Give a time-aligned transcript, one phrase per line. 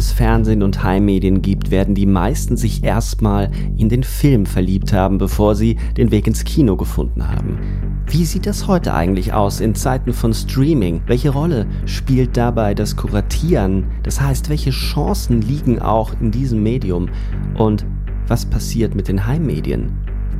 [0.00, 5.18] Es Fernsehen und Heimmedien gibt, werden die meisten sich erstmal in den Film verliebt haben,
[5.18, 7.58] bevor sie den Weg ins Kino gefunden haben.
[8.06, 11.02] Wie sieht das heute eigentlich aus in Zeiten von Streaming?
[11.06, 13.84] Welche Rolle spielt dabei das Kuratieren?
[14.02, 17.08] Das heißt, welche Chancen liegen auch in diesem Medium?
[17.56, 17.86] Und
[18.26, 19.92] was passiert mit den Heimmedien?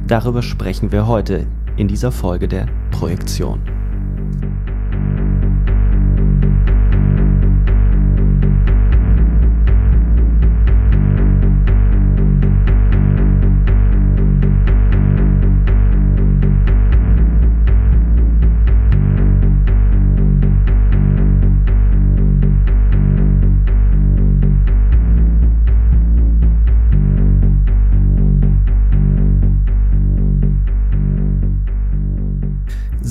[0.06, 3.60] Darüber sprechen wir heute in dieser Folge der Projektion.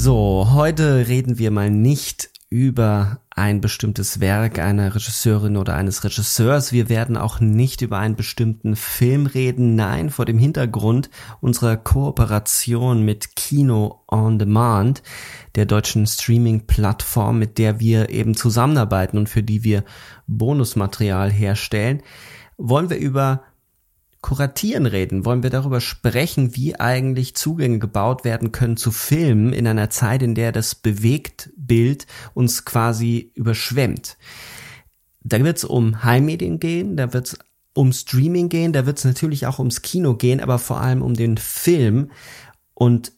[0.02, 6.72] So, heute reden wir mal nicht über ein bestimmtes Werk einer Regisseurin oder eines Regisseurs.
[6.72, 9.76] Wir werden auch nicht über einen bestimmten Film reden.
[9.76, 11.10] Nein, vor dem Hintergrund
[11.42, 15.04] unserer Kooperation mit Kino on Demand,
[15.56, 19.84] der deutschen Streaming-Plattform, mit der wir eben zusammenarbeiten und für die wir
[20.28, 22.04] Bonusmaterial herstellen,
[22.58, 23.44] wollen wir über
[24.22, 29.66] Kuratieren reden, wollen wir darüber sprechen, wie eigentlich Zugänge gebaut werden können zu Filmen in
[29.66, 34.18] einer Zeit, in der das Bewegtbild uns quasi überschwemmt.
[35.22, 37.40] Da wird es um Heimmedien gehen, da wird es
[37.74, 41.14] um Streaming gehen, da wird es natürlich auch ums Kino gehen, aber vor allem um
[41.14, 42.12] den Film.
[42.74, 43.14] Und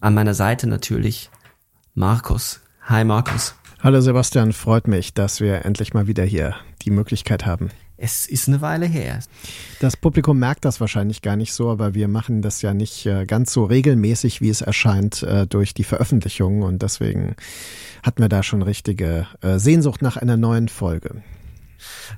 [0.00, 1.30] an meiner Seite natürlich
[1.94, 2.60] Markus.
[2.82, 3.54] Hi Markus.
[3.82, 7.70] Hallo Sebastian, freut mich, dass wir endlich mal wieder hier die Möglichkeit haben.
[7.98, 9.20] Es ist eine Weile her.
[9.80, 13.24] Das Publikum merkt das wahrscheinlich gar nicht so, aber wir machen das ja nicht äh,
[13.24, 17.36] ganz so regelmäßig, wie es erscheint, äh, durch die Veröffentlichungen und deswegen
[18.02, 21.22] hatten wir da schon richtige äh, Sehnsucht nach einer neuen Folge.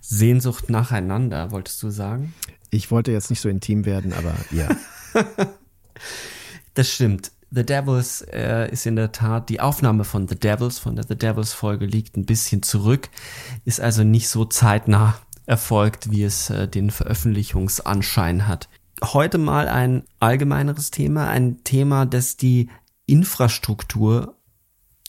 [0.00, 2.34] Sehnsucht nacheinander, wolltest du sagen?
[2.71, 4.69] Ich wollte jetzt nicht so intim werden, aber ja.
[6.75, 7.31] das stimmt.
[7.50, 11.16] The Devils äh, ist in der Tat, die Aufnahme von The Devils, von der The
[11.16, 13.09] Devils Folge liegt ein bisschen zurück,
[13.65, 18.69] ist also nicht so zeitnah erfolgt, wie es äh, den Veröffentlichungsanschein hat.
[19.03, 22.69] Heute mal ein allgemeineres Thema, ein Thema, das die
[23.06, 24.36] Infrastruktur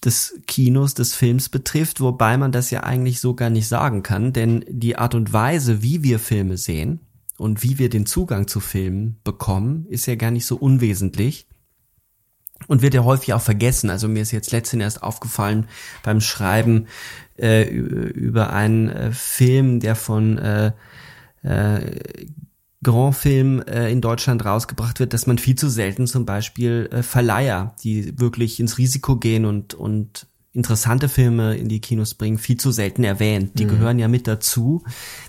[0.04, 4.32] des Kinos, des Films betrifft, wobei man das ja eigentlich so gar nicht sagen kann,
[4.32, 7.02] denn die Art und Weise, wie wir Filme sehen
[7.38, 11.48] und wie wir den Zugang zu Filmen bekommen, ist ja gar nicht so unwesentlich
[12.68, 13.90] und wird ja häufig auch vergessen.
[13.90, 15.68] Also mir ist jetzt letztens erst aufgefallen
[16.04, 16.88] beim Schreiben
[17.40, 20.72] äh, über einen äh, Film, der von äh,
[21.44, 22.26] äh,
[22.82, 27.04] Grand Film äh, in Deutschland rausgebracht wird, dass man viel zu selten zum Beispiel äh,
[27.04, 32.58] Verleiher, die wirklich ins Risiko gehen und, und interessante Filme in die Kinos bringen, viel
[32.58, 33.60] zu selten erwähnt.
[33.60, 33.70] Die mhm.
[33.70, 34.84] gehören ja mit dazu,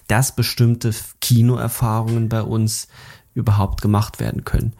[0.06, 2.88] dass bestimmte Kinoerfahrungen bei uns
[3.34, 4.74] überhaupt gemacht werden können.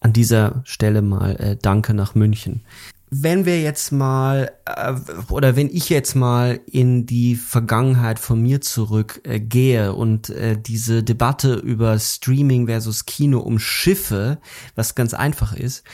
[0.00, 2.62] An dieser Stelle mal äh, Danke nach München
[3.10, 4.94] wenn wir jetzt mal äh,
[5.28, 11.02] oder wenn ich jetzt mal in die Vergangenheit von mir zurück äh, und äh, diese
[11.02, 14.38] Debatte über Streaming versus Kino umschiffe,
[14.76, 15.84] was ganz einfach ist,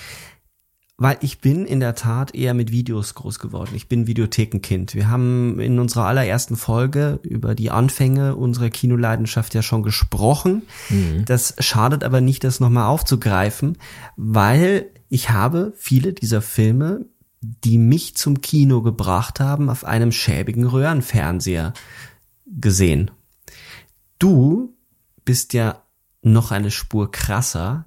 [0.98, 3.72] weil ich bin in der Tat eher mit Videos groß geworden.
[3.74, 4.94] Ich bin Videothekenkind.
[4.94, 10.62] Wir haben in unserer allerersten Folge über die Anfänge unserer Kinoleidenschaft ja schon gesprochen.
[10.88, 11.24] Mhm.
[11.26, 13.76] Das schadet aber nicht, das nochmal aufzugreifen,
[14.16, 17.06] weil ich habe viele dieser Filme,
[17.40, 21.74] die mich zum Kino gebracht haben, auf einem schäbigen Röhrenfernseher
[22.46, 23.10] gesehen.
[24.18, 24.74] Du
[25.24, 25.82] bist ja
[26.22, 27.86] noch eine Spur krasser.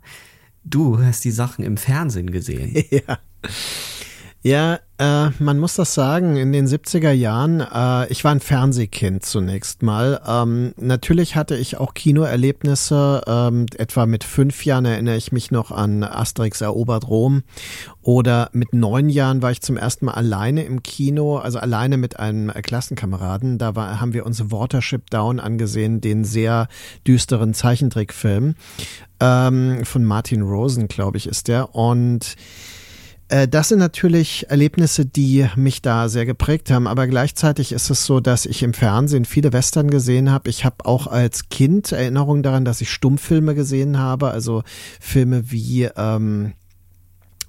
[0.64, 2.84] Du hast die Sachen im Fernsehen gesehen.
[2.92, 3.20] Ja.
[4.42, 9.26] Ja, äh, man muss das sagen, in den 70er Jahren, äh, ich war ein Fernsehkind
[9.26, 10.22] zunächst mal.
[10.26, 15.72] Ähm, natürlich hatte ich auch Kinoerlebnisse, ähm, etwa mit fünf Jahren erinnere ich mich noch
[15.72, 17.44] an Asterix erobert Rom
[18.02, 22.18] oder mit neun Jahren war ich zum ersten Mal alleine im Kino, also alleine mit
[22.18, 23.58] einem Klassenkameraden.
[23.58, 26.70] Da war, haben wir uns Watership Down angesehen, den sehr
[27.06, 28.56] düsteren Zeichentrickfilm
[29.20, 32.38] ähm, von Martin Rosen, glaube ich, ist der und
[33.30, 38.20] das sind natürlich Erlebnisse, die mich da sehr geprägt haben, aber gleichzeitig ist es so,
[38.20, 40.50] dass ich im Fernsehen viele Western gesehen habe.
[40.50, 44.64] Ich habe auch als Kind Erinnerungen daran, dass ich Stummfilme gesehen habe, also
[45.00, 46.54] Filme wie ähm,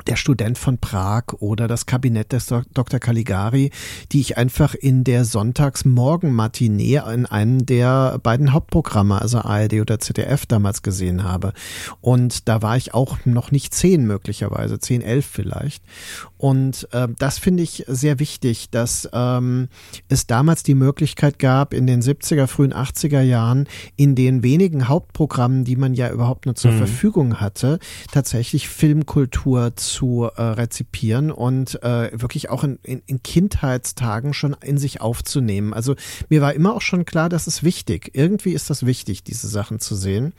[0.03, 3.01] der Student von Prag oder das Kabinett des Dr.
[3.01, 3.71] Caligari,
[4.13, 10.47] die ich einfach in der Sonntagsmorgenmatinee in einem der beiden Hauptprogramme, also ARD oder ZDF
[10.47, 11.53] damals gesehen habe.
[12.01, 15.83] Und da war ich auch noch nicht zehn möglicherweise, zehn, elf vielleicht.
[16.37, 19.69] Und äh, das finde ich sehr wichtig, dass ähm,
[20.09, 25.65] es damals die Möglichkeit gab, in den 70er, frühen 80er Jahren, in den wenigen Hauptprogrammen,
[25.65, 26.79] die man ja überhaupt nur zur mhm.
[26.79, 27.79] Verfügung hatte,
[28.11, 34.79] tatsächlich Filmkultur zu äh, rezipieren und äh, wirklich auch in, in, in Kindheitstagen schon in
[34.79, 35.75] sich aufzunehmen.
[35.75, 35.95] Also
[36.29, 38.11] mir war immer auch schon klar, das ist wichtig.
[38.15, 40.33] Irgendwie ist das wichtig, diese Sachen zu sehen.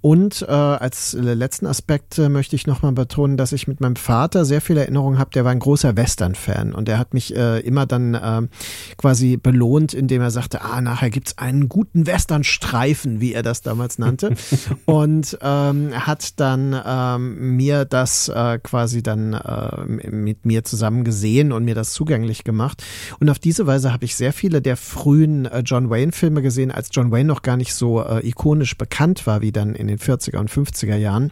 [0.00, 4.44] Und äh, als letzten Aspekt äh, möchte ich nochmal betonen, dass ich mit meinem Vater
[4.44, 7.86] sehr viele Erinnerungen habe, der war ein großer Western-Fan und der hat mich äh, immer
[7.86, 8.42] dann äh,
[8.96, 13.98] quasi belohnt, indem er sagte, ah, nachher gibt's einen guten Western-Streifen, wie er das damals
[13.98, 14.34] nannte.
[14.84, 18.58] und ähm, hat dann ähm, mir das äh,
[18.90, 22.82] quasi dann äh, mit mir zusammen gesehen und mir das zugänglich gemacht.
[23.20, 26.88] Und auf diese Weise habe ich sehr viele der frühen äh, John Wayne-Filme gesehen, als
[26.92, 30.38] John Wayne noch gar nicht so äh, ikonisch bekannt war wie dann in den 40er
[30.38, 31.30] und 50er Jahren.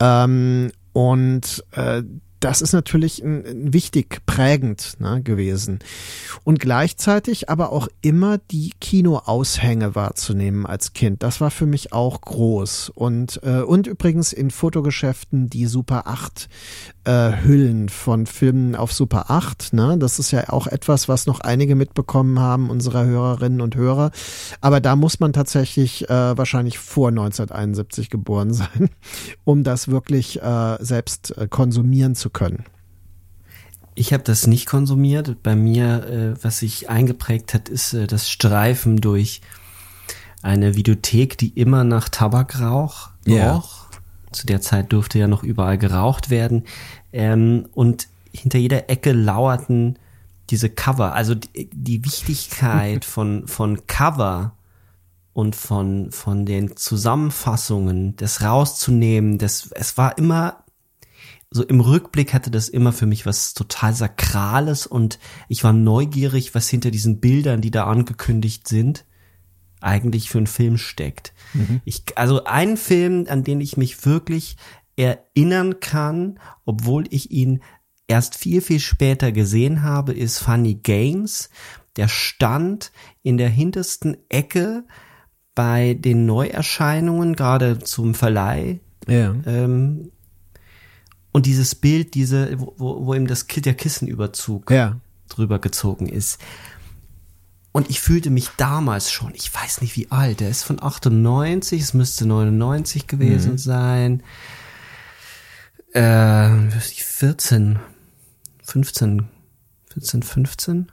[0.00, 2.02] Ähm, und äh,
[2.40, 5.78] das ist natürlich ein wichtig prägend ne, gewesen.
[6.44, 11.22] Und gleichzeitig aber auch immer die Kinoaushänge wahrzunehmen als Kind.
[11.22, 12.90] Das war für mich auch groß.
[12.94, 16.48] Und, äh, und übrigens in Fotogeschäften die Super 8
[17.04, 19.72] äh, Hüllen von Filmen auf Super 8.
[19.72, 19.96] Ne?
[19.98, 24.10] Das ist ja auch etwas, was noch einige mitbekommen haben, unserer Hörerinnen und Hörer.
[24.60, 28.90] Aber da muss man tatsächlich äh, wahrscheinlich vor 1971 geboren sein,
[29.44, 32.64] um das wirklich äh, selbst äh, konsumieren zu können.
[33.94, 35.42] Ich habe das nicht konsumiert.
[35.42, 39.40] Bei mir, äh, was sich eingeprägt hat, ist äh, das Streifen durch
[40.42, 43.26] eine Videothek, die immer nach Tabakrauch roch.
[43.26, 43.62] Yeah.
[44.32, 46.64] Zu der Zeit durfte ja noch überall geraucht werden.
[47.12, 49.98] Ähm, und hinter jeder Ecke lauerten
[50.50, 51.14] diese Cover.
[51.14, 54.52] Also die, die Wichtigkeit von, von Cover
[55.32, 60.64] und von, von den Zusammenfassungen, das rauszunehmen, das, es war immer
[61.50, 66.54] so im Rückblick hatte das immer für mich was total Sakrales und ich war neugierig,
[66.54, 69.04] was hinter diesen Bildern, die da angekündigt sind,
[69.80, 71.32] eigentlich für einen Film steckt.
[71.54, 71.80] Mhm.
[71.84, 74.56] Ich, also ein Film, an den ich mich wirklich
[74.96, 77.62] erinnern kann, obwohl ich ihn
[78.08, 81.50] erst viel, viel später gesehen habe, ist Funny Games.
[81.96, 84.84] Der stand in der hintersten Ecke
[85.54, 88.80] bei den Neuerscheinungen, gerade zum Verleih.
[89.08, 89.34] Ja.
[89.46, 90.10] Ähm,
[91.36, 94.96] und dieses Bild, diese, wo, wo eben das, der Kissenüberzug ja.
[95.28, 96.40] drüber gezogen ist.
[97.72, 101.82] Und ich fühlte mich damals schon, ich weiß nicht wie alt, der ist von 98,
[101.82, 103.58] es müsste 99 gewesen mhm.
[103.58, 104.22] sein.
[105.92, 107.80] Äh, 14,
[108.62, 109.28] 15,
[109.92, 110.92] 14, 15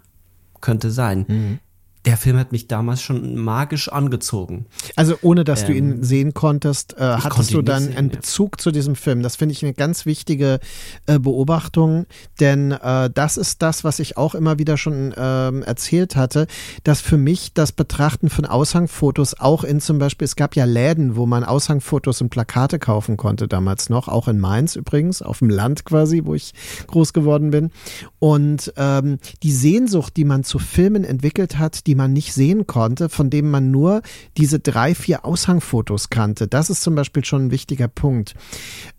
[0.59, 1.25] könnte sein.
[1.25, 1.59] Mhm
[2.05, 4.65] der Film hat mich damals schon magisch angezogen.
[4.95, 8.09] Also ohne dass ähm, du ihn ähm, sehen konntest, äh, hattest du dann sehen, einen
[8.09, 8.63] Bezug ja.
[8.63, 9.23] zu diesem Film.
[9.23, 10.59] Das finde ich eine ganz wichtige
[11.05, 12.05] äh, Beobachtung,
[12.39, 16.47] denn äh, das ist das, was ich auch immer wieder schon ähm, erzählt hatte,
[16.83, 21.15] dass für mich das Betrachten von Aushangfotos auch in zum Beispiel, es gab ja Läden,
[21.15, 25.49] wo man Aushangfotos und Plakate kaufen konnte damals noch, auch in Mainz übrigens, auf dem
[25.49, 26.53] Land quasi, wo ich
[26.87, 27.71] groß geworden bin.
[28.19, 32.65] Und ähm, die Sehnsucht, die man zu Filmen entwickelt hat, die die man nicht sehen
[32.65, 34.01] konnte, von dem man nur
[34.35, 36.47] diese drei, vier Aushangfotos kannte.
[36.47, 38.33] Das ist zum Beispiel schon ein wichtiger Punkt.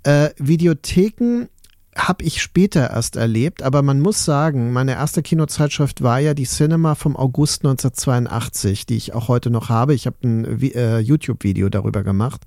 [0.04, 1.48] Äh, Videotheken
[1.96, 6.44] habe ich später erst erlebt, aber man muss sagen, meine erste Kinozeitschrift war ja die
[6.44, 9.94] Cinema vom August 1982, die ich auch heute noch habe.
[9.94, 12.42] Ich habe ein äh, YouTube-Video darüber gemacht,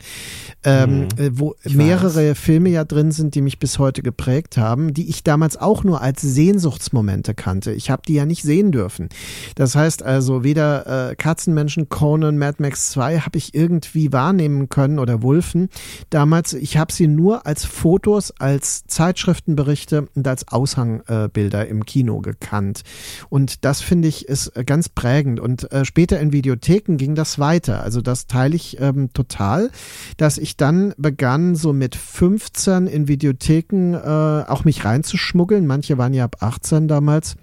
[0.63, 1.07] ähm, mhm.
[1.17, 2.35] Äh, wo mehrere.
[2.35, 6.01] Filme ja drin sind, die mich bis heute geprägt haben, die ich damals auch nur
[6.01, 7.73] als Sehnsuchtsmomente kannte.
[7.73, 9.09] Ich habe die ja nicht sehen dürfen.
[9.55, 14.99] Das heißt also, weder äh, Katzenmenschen, Conan, Mad Max 2 habe ich irgendwie wahrnehmen können
[14.99, 15.69] oder Wulfen.
[16.09, 22.20] Damals, ich habe sie nur als Fotos, als Zeitschrift Zeitschriftenberichte und als Aushangbilder im Kino
[22.20, 22.82] gekannt.
[23.29, 25.39] Und das finde ich ist ganz prägend.
[25.39, 27.82] Und äh, später in Videotheken ging das weiter.
[27.84, 29.72] Also das teile ich ähm, total,
[30.17, 35.67] dass ich dann begann, so mit 15 in Videotheken äh, auch mich reinzuschmuggeln.
[35.67, 37.36] Manche waren ja ab 18 damals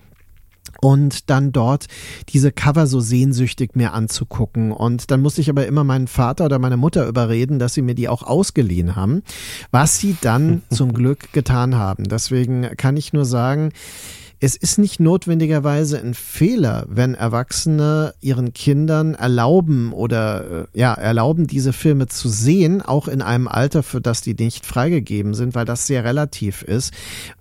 [0.80, 1.86] und dann dort
[2.28, 4.72] diese Cover so sehnsüchtig mir anzugucken.
[4.72, 7.94] Und dann musste ich aber immer meinen Vater oder meine Mutter überreden, dass sie mir
[7.94, 9.22] die auch ausgeliehen haben,
[9.70, 12.04] was sie dann zum Glück getan haben.
[12.04, 13.70] Deswegen kann ich nur sagen,
[14.40, 21.46] es ist nicht notwendigerweise ein Fehler, wenn Erwachsene ihren Kindern erlauben oder äh, ja, erlauben,
[21.46, 25.64] diese Filme zu sehen, auch in einem Alter, für das die nicht freigegeben sind, weil
[25.64, 26.92] das sehr relativ ist.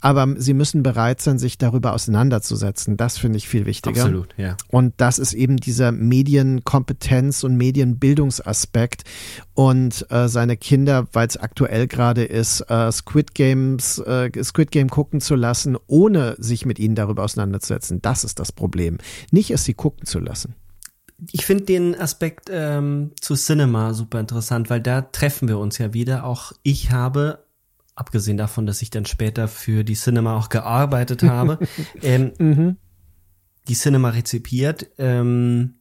[0.01, 2.97] Aber sie müssen bereit sein, sich darüber auseinanderzusetzen.
[2.97, 4.01] Das finde ich viel wichtiger.
[4.01, 4.55] Absolut, ja.
[4.69, 9.03] Und das ist eben dieser Medienkompetenz und Medienbildungsaspekt
[9.53, 14.89] und äh, seine Kinder, weil es aktuell gerade ist, äh, Squid Games, äh, Squid Game
[14.89, 18.01] gucken zu lassen, ohne sich mit ihnen darüber auseinanderzusetzen.
[18.01, 18.97] Das ist das Problem.
[19.31, 20.55] Nicht es sie gucken zu lassen.
[21.31, 25.93] Ich finde den Aspekt ähm, zu Cinema super interessant, weil da treffen wir uns ja
[25.93, 26.25] wieder.
[26.25, 27.45] Auch ich habe,
[27.95, 31.59] abgesehen davon, dass ich dann später für die Cinema auch gearbeitet habe,
[32.01, 32.77] ähm, mhm.
[33.67, 35.75] die Cinema rezipiert, ähm,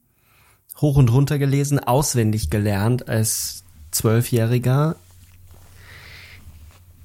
[0.79, 4.95] hoch und runter gelesen, auswendig gelernt als Zwölfjähriger.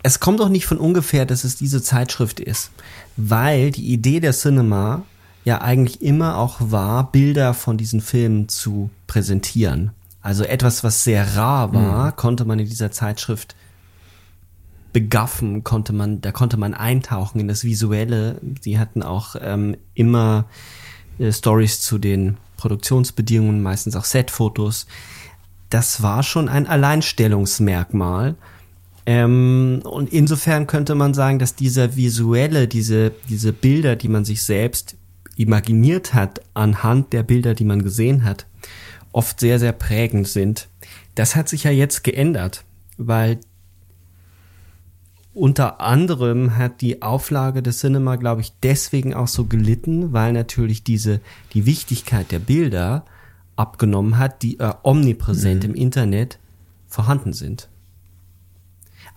[0.09, 2.71] Es kommt doch nicht von ungefähr, dass es diese Zeitschrift ist,
[3.19, 5.03] weil die Idee der Cinema
[5.45, 9.91] ja eigentlich immer auch war, Bilder von diesen Filmen zu präsentieren.
[10.23, 12.17] Also etwas, was sehr rar war, mhm.
[12.17, 13.55] konnte man in dieser Zeitschrift
[14.95, 18.41] begaffen, konnte man, da konnte man eintauchen in das Visuelle.
[18.63, 20.47] Sie hatten auch ähm, immer
[21.19, 24.87] äh, Stories zu den Produktionsbedingungen, meistens auch Setfotos
[25.71, 28.37] das war schon ein Alleinstellungsmerkmal.
[29.09, 34.43] Ähm, und insofern könnte man sagen, dass dieser visuelle, diese, diese Bilder, die man sich
[34.43, 34.99] selbst
[35.37, 38.45] imaginiert hat, anhand der Bilder, die man gesehen hat,
[39.11, 40.69] oft sehr, sehr prägend sind.
[41.15, 42.67] Das hat sich ja jetzt geändert,
[42.99, 43.41] weil
[45.33, 50.85] unter anderem hat die Auflage des Cinema, glaube ich, deswegen auch so gelitten, weil natürlich
[50.85, 51.23] diese,
[51.55, 53.07] die Wichtigkeit der Bilder
[53.57, 55.71] abgenommen hat, die äh, omnipräsent mhm.
[55.71, 56.39] im Internet
[56.89, 57.71] vorhanden sind.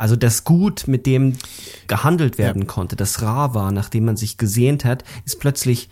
[0.02, 1.38] Also das Gut, mit dem
[1.86, 2.68] gehandelt werden ja.
[2.68, 5.90] konnte, das rar war, nachdem man sich gesehnt hat, ist plötzlich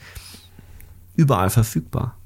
[1.16, 2.18] überall verfügbar.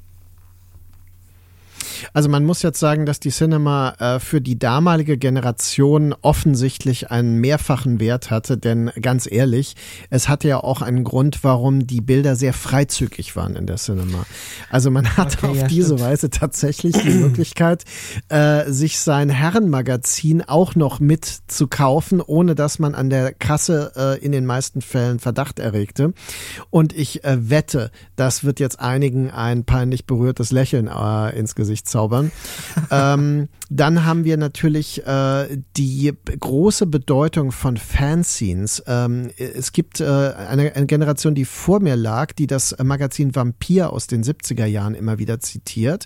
[2.12, 7.38] Also man muss jetzt sagen, dass die Cinema äh, für die damalige Generation offensichtlich einen
[7.38, 9.75] mehrfachen Wert hatte, denn ganz ehrlich,
[10.10, 14.25] es hatte ja auch einen Grund, warum die Bilder sehr freizügig waren in der Cinema.
[14.69, 16.01] Also man hatte okay, auf ja, diese stimmt.
[16.01, 17.83] Weise tatsächlich die Möglichkeit,
[18.29, 23.91] äh, sich sein Herrenmagazin auch noch mit zu kaufen, ohne dass man an der Kasse
[23.95, 26.13] äh, in den meisten Fällen Verdacht erregte.
[26.69, 31.88] Und ich äh, wette, das wird jetzt einigen ein peinlich berührtes Lächeln äh, ins Gesicht
[31.93, 32.31] zaubern.
[32.91, 38.83] ähm, dann haben wir natürlich äh, die große Bedeutung von Fanzines.
[38.88, 43.93] Ähm, es gibt äh, eine, eine, Generation, die vor mir lag, die das Magazin Vampir
[43.93, 46.05] aus den 70er Jahren immer wieder zitiert.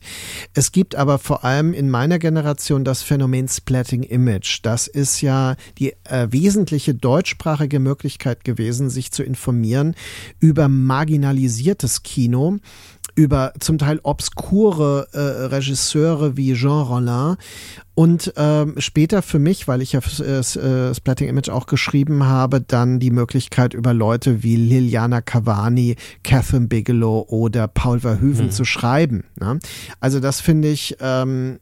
[0.53, 4.59] Es gibt aber vor allem in meiner Generation das Phänomen Splatting Image.
[4.63, 9.95] Das ist ja die äh, wesentliche deutschsprachige Möglichkeit gewesen, sich zu informieren
[10.39, 12.57] über marginalisiertes Kino
[13.17, 17.35] über zum Teil obskure äh, Regisseure wie Jean Rollin
[17.97, 22.61] und ähm, später für mich, weil ich ja äh, äh, Splatting Image auch geschrieben habe,
[22.61, 28.51] dann die Möglichkeit über Leute wie Liliana Cavani, Catherine Bigelow oder Paul Verhoeven mhm.
[28.51, 29.23] zu schreiben.
[29.39, 29.57] Ne?
[29.99, 31.57] Also das finde ich ähm,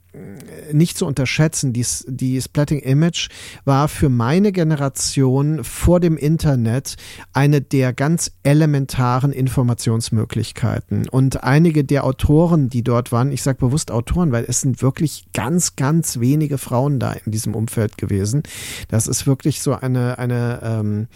[0.74, 1.72] nicht zu unterschätzen.
[1.72, 3.30] Die, die Splatting Image
[3.64, 6.96] war für meine Generation vor dem Internet
[7.32, 11.08] eine der ganz elementaren Informationsmöglichkeiten.
[11.08, 15.28] Und einige der Autoren, die dort waren, ich sage bewusst Autoren, weil es sind wirklich
[15.34, 16.25] ganz, ganz wenige
[16.58, 18.44] Frauen da in diesem Umfeld gewesen.
[18.88, 21.08] Das ist wirklich so eine, eine ähm,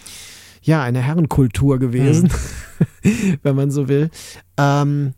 [0.62, 2.30] ja, eine Herrenkultur gewesen,
[3.02, 3.38] mhm.
[3.42, 4.10] wenn man so will.
[4.58, 5.14] Ähm,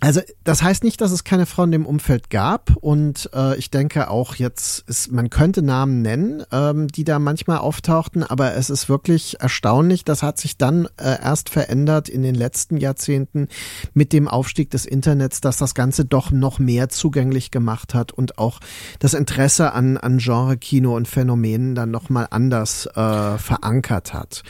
[0.00, 4.10] also das heißt nicht, dass es keine Frauen dem Umfeld gab und äh, ich denke
[4.10, 8.88] auch jetzt, ist, man könnte Namen nennen, ähm, die da manchmal auftauchten, aber es ist
[8.88, 13.48] wirklich erstaunlich, das hat sich dann äh, erst verändert in den letzten Jahrzehnten
[13.92, 18.38] mit dem Aufstieg des Internets, dass das Ganze doch noch mehr zugänglich gemacht hat und
[18.38, 18.60] auch
[19.00, 24.42] das Interesse an, an Genre, Kino und Phänomenen dann nochmal anders äh, verankert hat.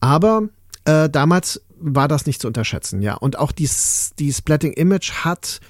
[0.00, 0.42] Aber
[0.84, 3.14] äh, damals war das nicht zu unterschätzen, ja.
[3.14, 3.68] Und auch die,
[4.18, 5.60] die Splatting Image hat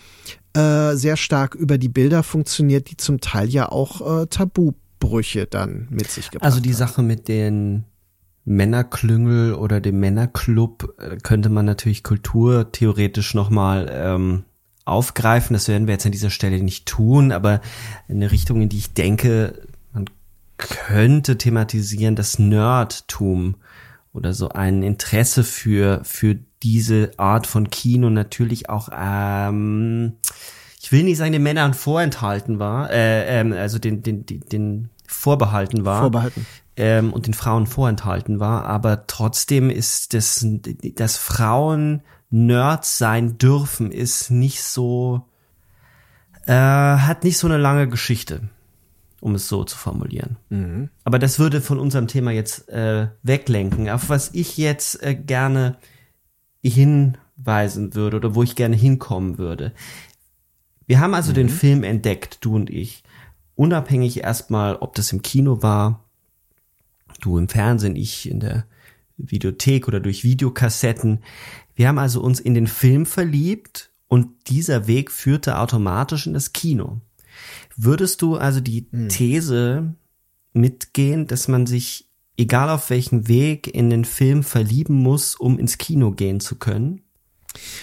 [0.55, 5.87] äh, sehr stark über die Bilder funktioniert, die zum Teil ja auch äh, Tabubrüche dann
[5.91, 7.85] mit sich gebracht Also die Sache mit den
[8.45, 14.45] Männerklüngel oder dem Männerclub äh, könnte man natürlich kulturtheoretisch nochmal ähm,
[14.85, 15.55] aufgreifen.
[15.55, 17.61] Das werden wir jetzt an dieser Stelle nicht tun, aber
[18.09, 19.63] eine Richtung, in die ich denke,
[19.93, 20.07] man
[20.57, 23.55] könnte thematisieren, das Nerdtum
[24.13, 30.15] oder so ein Interesse für, für diese Art von Kino natürlich auch, ähm,
[30.81, 34.91] ich will nicht sagen, den Männern vorenthalten war, äh, ähm, also den, den, den, den
[35.07, 36.01] vorbehalten war.
[36.01, 36.47] Vorbehalten.
[36.77, 40.47] Ähm, und den Frauen vorenthalten war, aber trotzdem ist das,
[40.95, 45.27] dass Frauen Nerds sein dürfen, ist nicht so,
[46.47, 48.49] äh, hat nicht so eine lange Geschichte,
[49.21, 50.37] um es so zu formulieren.
[50.49, 50.91] Mhm.
[51.05, 53.89] Aber das würde von unserem Thema jetzt äh, weglenken.
[53.89, 55.77] Auf was ich jetzt äh, gerne
[56.63, 59.73] hinweisen würde oder wo ich gerne hinkommen würde.
[60.87, 61.37] Wir haben also mhm.
[61.37, 63.05] den Film entdeckt, du und ich.
[63.55, 66.05] Unabhängig erstmal, ob das im Kino war,
[67.21, 68.65] du im Fernsehen, ich in der
[69.17, 71.21] Videothek oder durch Videokassetten.
[71.75, 76.53] Wir haben also uns in den Film verliebt und dieser Weg führte automatisch in das
[76.53, 77.01] Kino.
[77.77, 79.09] Würdest du also die hm.
[79.09, 79.95] These
[80.53, 85.79] mitgehen, dass man sich, egal auf welchen Weg, in den Film verlieben muss, um ins
[85.79, 87.03] Kino gehen zu können?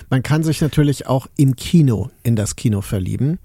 [0.10, 3.40] Man kann sich natürlich auch im Kino in das Kino verlieben.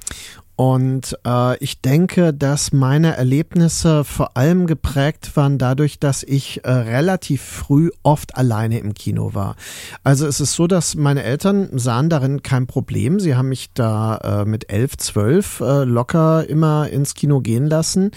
[0.57, 6.71] Und äh, ich denke, dass meine Erlebnisse vor allem geprägt waren dadurch, dass ich äh,
[6.71, 9.57] relativ früh oft alleine im Kino war.
[10.05, 13.19] Also es ist so, dass meine Eltern sahen darin kein Problem.
[13.19, 18.11] Sie haben mich da äh, mit elf, zwölf äh, locker immer ins Kino gehen lassen.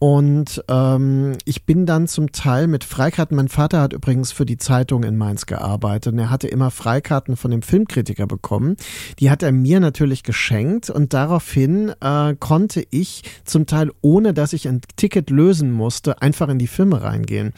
[0.00, 3.36] Und ähm, ich bin dann zum Teil mit Freikarten.
[3.36, 7.36] Mein Vater hat übrigens für die Zeitung in Mainz gearbeitet und er hatte immer Freikarten
[7.36, 8.76] von dem Filmkritiker bekommen.
[9.18, 14.54] Die hat er mir natürlich geschenkt und daraufhin äh, konnte ich zum Teil, ohne dass
[14.54, 17.52] ich ein Ticket lösen musste, einfach in die Filme reingehen.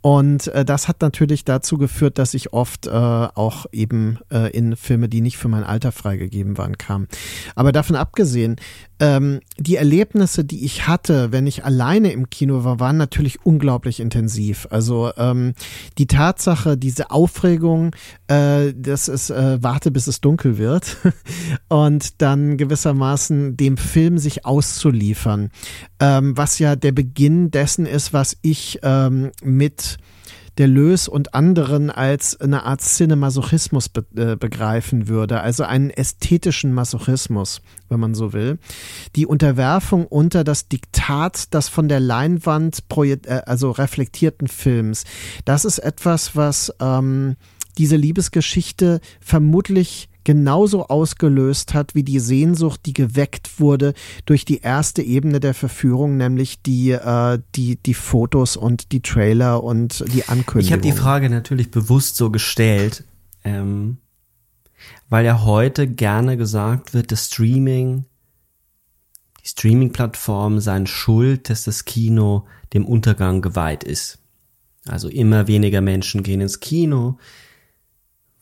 [0.00, 4.76] Und äh, das hat natürlich dazu geführt, dass ich oft äh, auch eben äh, in
[4.76, 7.08] Filme, die nicht für mein Alter freigegeben waren, kam.
[7.56, 8.54] Aber davon abgesehen,
[9.00, 14.00] ähm, die Erlebnisse, die ich hatte, wenn ich alleine im Kino war, waren natürlich unglaublich
[14.00, 14.66] intensiv.
[14.70, 15.54] Also ähm,
[15.98, 17.94] die Tatsache, diese Aufregung,
[18.26, 20.96] äh, dass es äh, warte, bis es dunkel wird
[21.68, 25.50] und dann gewissermaßen dem Film sich auszuliefern,
[26.00, 29.98] ähm, was ja der Beginn dessen ist, was ich ähm, mit
[30.58, 37.62] Deleuze und anderen als eine Art Cinemasochismus be äh, begreifen würde, also einen ästhetischen Masochismus,
[37.88, 38.58] wenn man so will.
[39.14, 45.04] Die Unterwerfung unter das Diktat das von der Leinwand äh, also reflektierten Films.
[45.44, 47.36] Das ist etwas, was ähm,
[47.78, 53.94] diese Liebesgeschichte vermutlich genauso ausgelöst hat wie die Sehnsucht, die geweckt wurde
[54.26, 59.62] durch die erste Ebene der Verführung, nämlich die, äh, die, die Fotos und die Trailer
[59.62, 60.60] und die Ankündigung.
[60.60, 63.04] Ich habe die Frage natürlich bewusst so gestellt,
[63.44, 63.98] ähm,
[65.08, 68.04] weil ja heute gerne gesagt wird, das Streaming,
[69.42, 74.18] die Streaming-Plattform seien schuld, dass das Kino dem Untergang geweiht ist.
[74.86, 77.18] Also immer weniger Menschen gehen ins Kino,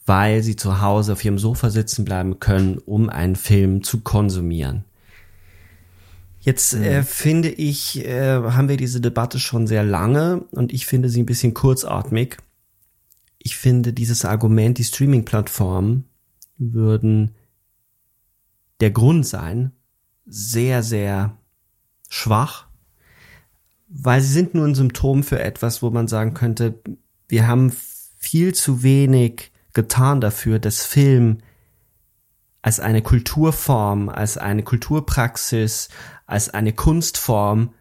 [0.07, 4.85] weil sie zu Hause auf ihrem Sofa sitzen bleiben können, um einen Film zu konsumieren.
[6.41, 7.05] Jetzt äh, mhm.
[7.05, 11.27] finde ich, äh, haben wir diese Debatte schon sehr lange und ich finde sie ein
[11.27, 12.37] bisschen kurzatmig.
[13.39, 16.05] Ich finde dieses Argument, die Streaming-Plattformen
[16.57, 17.33] würden
[18.81, 19.73] der Grund sein,
[20.25, 21.37] sehr, sehr
[22.09, 22.69] schwach,
[23.89, 26.79] weil sie sind nur ein Symptom für etwas, wo man sagen könnte,
[27.29, 27.73] wir haben
[28.19, 31.39] viel zu wenig getan dafür, dass Film
[32.63, 35.89] als eine Kulturform, als eine Kulturpraxis,
[36.27, 37.75] als eine Kunstform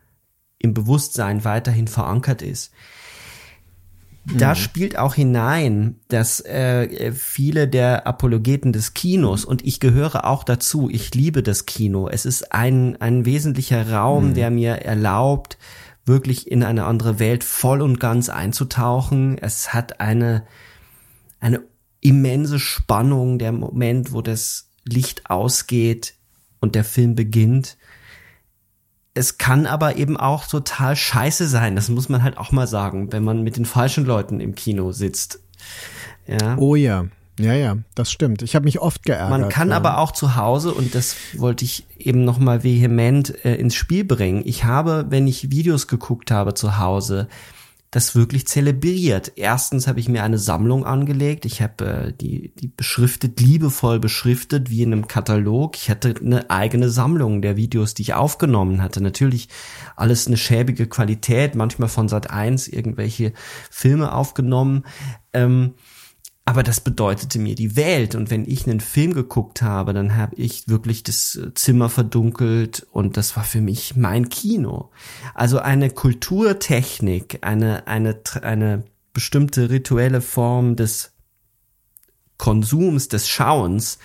[0.59, 2.71] im Bewusstsein weiterhin verankert ist.
[4.25, 4.55] Da mhm.
[4.55, 10.89] spielt auch hinein, dass äh, viele der Apologeten des Kinos, und ich gehöre auch dazu,
[10.91, 14.33] ich liebe das Kino, es ist ein, ein wesentlicher Raum, mhm.
[14.33, 15.57] der mir erlaubt,
[16.05, 19.37] wirklich in eine andere Welt voll und ganz einzutauchen.
[19.37, 20.43] Es hat eine,
[21.39, 21.61] eine
[22.05, 26.13] immense Spannung, der Moment, wo das Licht ausgeht
[26.59, 27.77] und der Film beginnt.
[29.15, 31.75] Es kann aber eben auch total scheiße sein.
[31.75, 34.91] Das muss man halt auch mal sagen, wenn man mit den falschen Leuten im Kino
[34.91, 35.39] sitzt.
[36.27, 36.57] Ja.
[36.57, 37.05] Oh ja.
[37.39, 38.43] Ja, ja, das stimmt.
[38.43, 39.29] Ich habe mich oft geärgert.
[39.29, 39.75] Man kann ja.
[39.75, 44.43] aber auch zu Hause, und das wollte ich eben nochmal vehement äh, ins Spiel bringen.
[44.45, 47.27] Ich habe, wenn ich Videos geguckt habe zu Hause,
[47.95, 49.31] das wirklich zelebriert.
[49.37, 51.45] Erstens habe ich mir eine Sammlung angelegt.
[51.45, 55.77] Ich habe äh, die, die beschriftet, liebevoll beschriftet, wie in einem Katalog.
[55.77, 58.99] Ich hatte eine eigene Sammlung der Videos, die ich aufgenommen hatte.
[58.99, 59.47] Natürlich
[59.95, 63.31] alles eine schäbige Qualität, manchmal von Sat 1 irgendwelche
[63.71, 64.83] Filme aufgenommen.
[65.31, 65.75] Ähm,
[66.45, 68.13] aber das bedeutete mir die Welt.
[68.13, 72.85] Und wenn ich einen Film geguckt habe, dann habe ich wirklich das äh, Zimmer verdunkelt
[72.91, 74.91] und das war für mich mein Kino.
[75.33, 81.13] Also eine Kulturtechnik, eine, eine, eine bestimmte rituelle Form des
[82.37, 83.97] Konsums, des Schauens,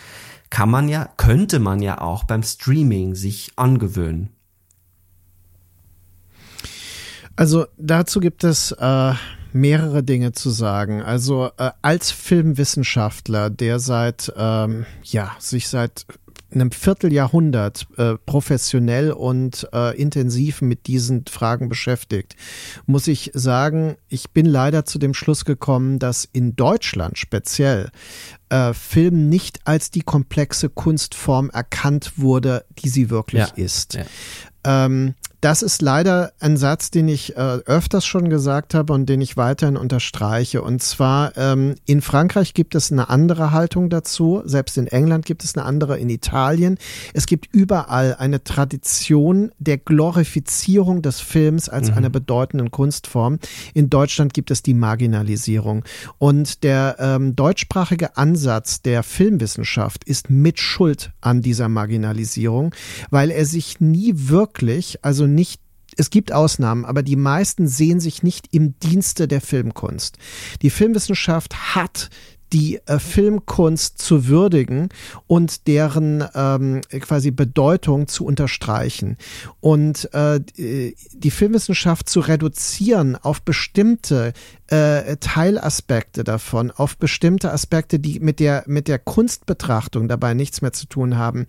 [0.48, 4.30] kann man ja, könnte man ja auch beim Streaming sich angewöhnen.
[7.36, 9.14] Also dazu gibt es äh,
[9.52, 11.02] mehrere Dinge zu sagen.
[11.02, 16.06] Also äh, als Filmwissenschaftler, der seit ähm, ja sich seit
[16.52, 22.36] einem Vierteljahrhundert äh, professionell und äh, intensiv mit diesen Fragen beschäftigt,
[22.86, 27.90] muss ich sagen, ich bin leider zu dem Schluss gekommen, dass in Deutschland speziell
[28.48, 33.54] äh, Film nicht als die komplexe Kunstform erkannt wurde, die sie wirklich ja.
[33.54, 33.94] ist.
[33.94, 34.04] Ja.
[34.64, 39.22] Ähm, das ist leider ein Satz, den ich äh, öfters schon gesagt habe und den
[39.22, 40.60] ich weiterhin unterstreiche.
[40.60, 45.42] Und zwar ähm, in Frankreich gibt es eine andere Haltung dazu, selbst in England gibt
[45.42, 46.76] es eine andere, in Italien.
[47.14, 51.96] Es gibt überall eine Tradition der Glorifizierung des Films als mhm.
[51.96, 53.38] einer bedeutenden Kunstform.
[53.72, 55.84] In Deutschland gibt es die Marginalisierung.
[56.18, 62.74] Und der ähm, deutschsprachige Ansatz der Filmwissenschaft ist mit Schuld an dieser Marginalisierung,
[63.08, 64.49] weil er sich nie wirklich,
[65.02, 65.60] also nicht
[65.96, 70.18] es gibt Ausnahmen, aber die meisten sehen sich nicht im Dienste der Filmkunst.
[70.62, 72.10] Die Filmwissenschaft hat
[72.52, 74.88] die äh, Filmkunst zu würdigen
[75.26, 79.16] und deren ähm, quasi Bedeutung zu unterstreichen.
[79.60, 84.32] Und äh, die Filmwissenschaft zu reduzieren auf bestimmte
[84.68, 90.72] äh, Teilaspekte davon, auf bestimmte Aspekte, die mit der mit der Kunstbetrachtung dabei nichts mehr
[90.72, 91.46] zu tun haben,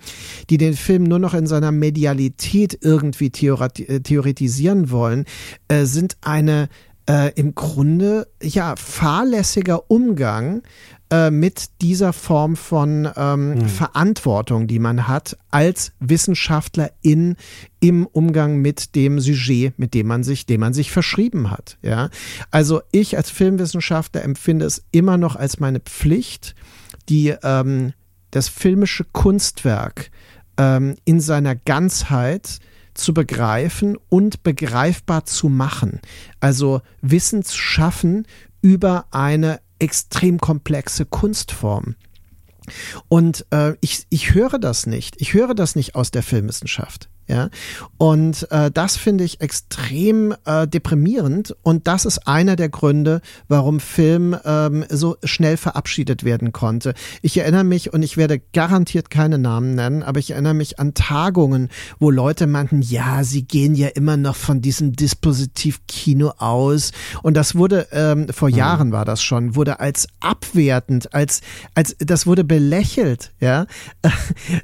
[0.49, 5.25] die den Film nur noch in seiner Medialität irgendwie äh, theoretisieren wollen,
[5.67, 6.69] äh, sind eine
[7.11, 10.63] äh, im Grunde ja fahrlässiger Umgang
[11.09, 13.67] äh, mit dieser Form von ähm, mhm.
[13.67, 17.35] Verantwortung, die man hat als Wissenschaftler in
[17.81, 21.77] im Umgang mit dem Sujet, mit dem man sich, dem man sich verschrieben hat.
[21.81, 22.09] Ja,
[22.49, 26.55] also ich als Filmwissenschaftler empfinde es immer noch als meine Pflicht,
[27.09, 27.91] die ähm,
[28.29, 30.11] das filmische Kunstwerk
[30.55, 32.59] ähm, in seiner Ganzheit
[32.93, 36.01] zu begreifen und begreifbar zu machen.
[36.39, 38.25] Also Wissen zu schaffen
[38.61, 41.95] über eine extrem komplexe Kunstform.
[43.07, 45.19] Und äh, ich, ich höre das nicht.
[45.19, 47.09] Ich höre das nicht aus der Filmwissenschaft.
[47.27, 47.49] Ja?
[47.97, 53.79] Und äh, das finde ich extrem äh, deprimierend und das ist einer der Gründe, warum
[53.79, 56.93] Film ähm, so schnell verabschiedet werden konnte.
[57.21, 60.93] Ich erinnere mich und ich werde garantiert keine Namen nennen, aber ich erinnere mich an
[60.93, 66.91] Tagungen, wo Leute meinten, ja, sie gehen ja immer noch von diesem Dispositiv-Kino aus
[67.23, 68.55] und das wurde ähm, vor mhm.
[68.55, 71.41] Jahren war das schon, wurde als abwertend, als
[71.75, 73.65] als das wurde belächelt, ja.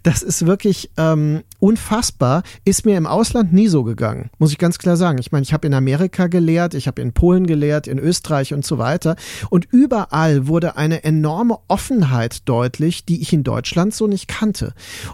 [0.03, 4.77] Das ist wirklich ähm, unfassbar ist mir im Ausland nie so gegangen, muss ich ganz
[4.77, 5.17] klar sagen.
[5.19, 8.65] Ich meine, ich habe in Amerika gelehrt, ich habe in Polen gelehrt, in Österreich und
[8.65, 9.15] so weiter.
[9.49, 14.73] Und überall wurde eine enorme Offenheit deutlich, die ich in Deutschland so nicht kannte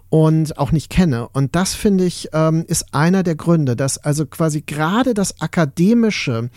[0.09, 1.27] und auch nicht kenne.
[1.29, 6.49] Und das finde ich ähm, ist einer der Gründe, dass also quasi gerade das akademische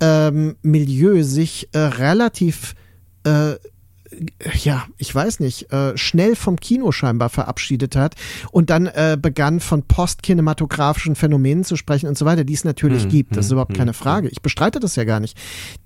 [0.00, 2.74] ähm, Milieu sich äh, relativ
[3.24, 3.54] äh,
[4.62, 8.14] ja, ich weiß nicht, äh, schnell vom Kino scheinbar verabschiedet hat
[8.50, 13.06] und dann äh, begann von postkinematografischen Phänomenen zu sprechen und so weiter, die es natürlich
[13.06, 13.10] mhm.
[13.10, 13.36] gibt.
[13.36, 14.28] Das ist hm, überhaupt hm, keine Frage.
[14.28, 15.38] Ich bestreite das ja gar nicht.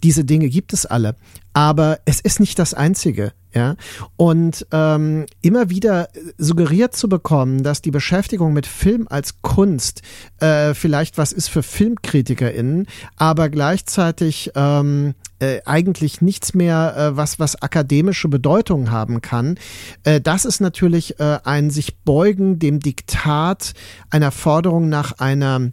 [0.02, 1.16] Diese Dinge gibt es alle.
[1.58, 3.32] Aber es ist nicht das Einzige.
[3.52, 3.74] Ja,
[4.16, 10.02] und ähm, immer wieder suggeriert zu bekommen, dass die Beschäftigung mit Film als Kunst
[10.38, 17.40] äh, vielleicht was ist für FilmkritikerInnen, aber gleichzeitig ähm, äh, eigentlich nichts mehr, äh, was,
[17.40, 19.58] was akademische Bedeutung haben kann.
[20.04, 23.72] Äh, das ist natürlich äh, ein sich beugen dem Diktat
[24.10, 25.72] einer Forderung nach einer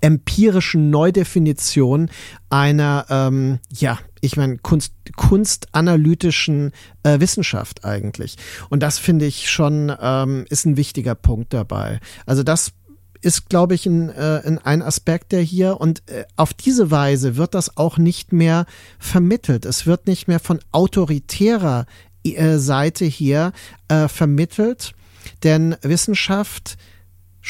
[0.00, 2.10] empirischen Neudefinition
[2.50, 8.36] einer, ähm, ja, ich meine, Kunst, kunstanalytischen äh, Wissenschaft eigentlich.
[8.68, 12.00] Und das finde ich schon, ähm, ist ein wichtiger Punkt dabei.
[12.26, 12.72] Also das
[13.20, 17.54] ist, glaube ich, ein, äh, ein Aspekt, der hier und äh, auf diese Weise wird
[17.54, 18.66] das auch nicht mehr
[18.98, 19.64] vermittelt.
[19.64, 21.86] Es wird nicht mehr von autoritärer
[22.24, 23.52] äh, Seite hier
[23.88, 24.92] äh, vermittelt,
[25.42, 26.76] denn Wissenschaft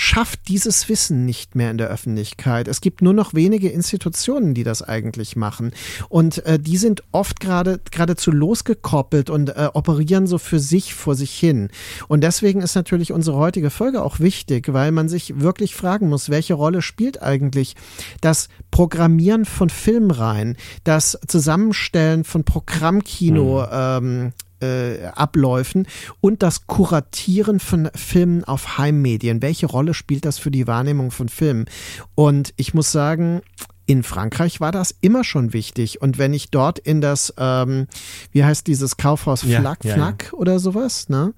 [0.00, 2.68] schafft dieses Wissen nicht mehr in der Öffentlichkeit.
[2.68, 5.72] Es gibt nur noch wenige Institutionen, die das eigentlich machen.
[6.08, 11.16] Und äh, die sind oft gerade geradezu losgekoppelt und äh, operieren so für sich vor
[11.16, 11.70] sich hin.
[12.06, 16.30] Und deswegen ist natürlich unsere heutige Folge auch wichtig, weil man sich wirklich fragen muss,
[16.30, 17.74] welche Rolle spielt eigentlich
[18.20, 23.68] das Programmieren von Filmreihen, das Zusammenstellen von Programmkino, mhm.
[23.72, 25.86] ähm, äh, Abläufen
[26.20, 29.42] und das Kuratieren von Filmen auf Heimmedien.
[29.42, 31.66] Welche Rolle spielt das für die Wahrnehmung von Filmen?
[32.14, 33.42] Und ich muss sagen,
[33.88, 36.02] in Frankreich war das immer schon wichtig.
[36.02, 37.86] Und wenn ich dort in das, ähm,
[38.32, 40.38] wie heißt dieses Kaufhaus Flack, ja, Flack ja, ja.
[40.38, 41.32] oder sowas, ne?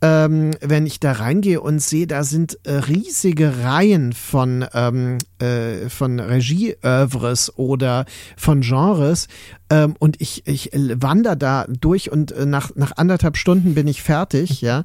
[0.00, 5.90] Ähm, wenn ich da reingehe und sehe, da sind äh, riesige Reihen von, ähm, äh,
[5.90, 8.06] von Regieoeuvres oder
[8.38, 9.28] von Genres,
[9.68, 14.02] ähm, und ich, ich wandere da durch und äh, nach, nach anderthalb Stunden bin ich
[14.02, 14.84] fertig, ja.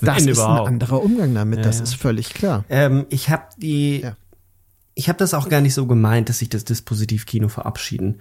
[0.00, 0.66] Das Nein, ist überhaupt.
[0.66, 2.64] ein anderer Umgang damit, ja, das ist völlig klar.
[2.68, 4.04] Ähm, ich habe die
[4.94, 8.20] ich habe das auch gar nicht so gemeint, dass ich das Dispositivkino verabschieden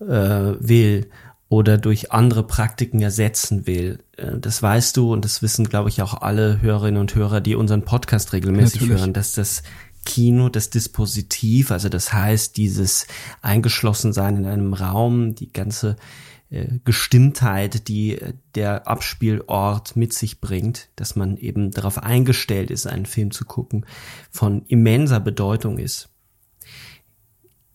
[0.00, 1.10] äh, will
[1.48, 4.00] oder durch andere Praktiken ersetzen will.
[4.16, 7.54] Äh, das weißt du und das wissen, glaube ich, auch alle Hörerinnen und Hörer, die
[7.54, 9.00] unseren Podcast regelmäßig Natürlich.
[9.00, 9.62] hören, dass das
[10.04, 13.06] Kino, das Dispositiv, also das heißt, dieses
[13.42, 15.96] Eingeschlossensein in einem Raum, die ganze
[16.84, 23.06] Gestimmtheit, die äh, der Abspielort mit sich bringt, dass man eben darauf eingestellt ist, einen
[23.06, 23.84] Film zu gucken,
[24.30, 26.08] von immenser Bedeutung ist.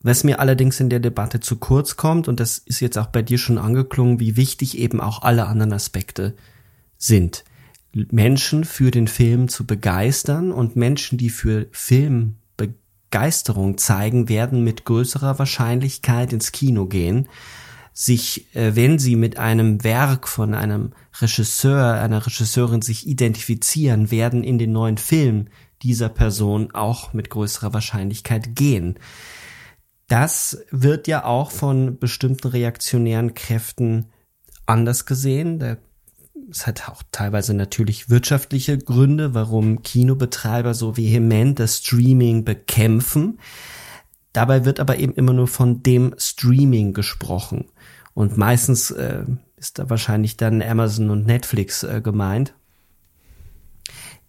[0.03, 3.21] Was mir allerdings in der Debatte zu kurz kommt, und das ist jetzt auch bei
[3.21, 6.35] dir schon angeklungen, wie wichtig eben auch alle anderen Aspekte
[6.97, 7.43] sind.
[7.93, 15.37] Menschen für den Film zu begeistern und Menschen, die für Filmbegeisterung zeigen, werden mit größerer
[15.37, 17.27] Wahrscheinlichkeit ins Kino gehen
[17.93, 24.43] sich, äh, wenn sie mit einem Werk von einem Regisseur, einer Regisseurin sich identifizieren, werden
[24.43, 25.47] in den neuen Film
[25.81, 28.99] dieser Person auch mit größerer Wahrscheinlichkeit gehen.
[30.07, 34.07] Das wird ja auch von bestimmten reaktionären Kräften
[34.65, 35.77] anders gesehen.
[36.49, 43.39] Es hat auch teilweise natürlich wirtschaftliche Gründe, warum Kinobetreiber so vehement das Streaming bekämpfen.
[44.33, 47.65] Dabei wird aber eben immer nur von dem Streaming gesprochen.
[48.13, 49.25] Und meistens äh,
[49.57, 52.53] ist da wahrscheinlich dann Amazon und Netflix äh, gemeint.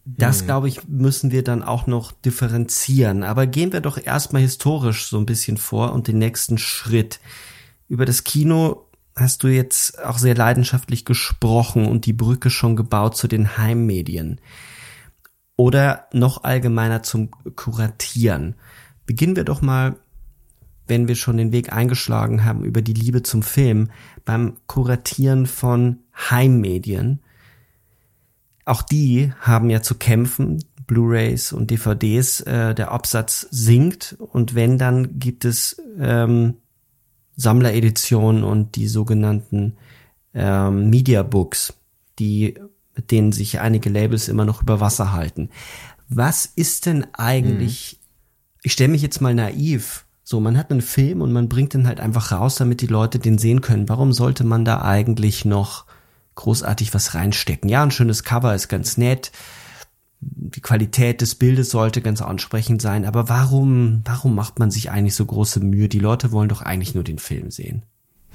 [0.04, 0.46] Das, hm.
[0.46, 3.22] glaube ich, müssen wir dann auch noch differenzieren.
[3.22, 7.20] Aber gehen wir doch erstmal historisch so ein bisschen vor und den nächsten Schritt.
[7.88, 13.16] Über das Kino hast du jetzt auch sehr leidenschaftlich gesprochen und die Brücke schon gebaut
[13.16, 14.40] zu den Heimmedien.
[15.56, 18.56] Oder noch allgemeiner zum Kuratieren.
[19.06, 19.96] Beginnen wir doch mal
[20.86, 23.90] wenn wir schon den Weg eingeschlagen haben über die Liebe zum Film,
[24.24, 27.20] beim Kuratieren von Heimmedien.
[28.64, 34.78] Auch die haben ja zu kämpfen, Blu-rays und DVDs, äh, der Absatz sinkt und wenn,
[34.78, 36.58] dann gibt es ähm,
[37.36, 39.76] Sammlereditionen und die sogenannten
[40.34, 41.74] ähm, Media Books,
[42.18, 42.58] die,
[42.94, 45.48] mit denen sich einige Labels immer noch über Wasser halten.
[46.08, 47.98] Was ist denn eigentlich.
[48.62, 51.86] Ich stelle mich jetzt mal naiv so, man hat einen Film und man bringt den
[51.86, 53.88] halt einfach raus, damit die Leute den sehen können.
[53.88, 55.84] Warum sollte man da eigentlich noch
[56.36, 57.68] großartig was reinstecken?
[57.68, 59.32] Ja, ein schönes Cover ist ganz nett.
[60.20, 63.04] Die Qualität des Bildes sollte ganz ansprechend sein.
[63.04, 65.88] Aber warum, warum macht man sich eigentlich so große Mühe?
[65.88, 67.82] Die Leute wollen doch eigentlich nur den Film sehen.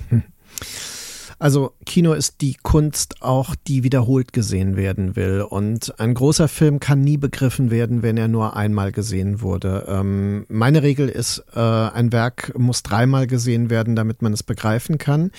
[0.09, 0.23] Hm.
[1.39, 5.41] Also Kino ist die Kunst auch, die wiederholt gesehen werden will.
[5.41, 9.85] Und ein großer Film kann nie begriffen werden, wenn er nur einmal gesehen wurde.
[9.87, 14.97] Ähm, meine Regel ist, äh, ein Werk muss dreimal gesehen werden, damit man es begreifen
[14.97, 15.31] kann.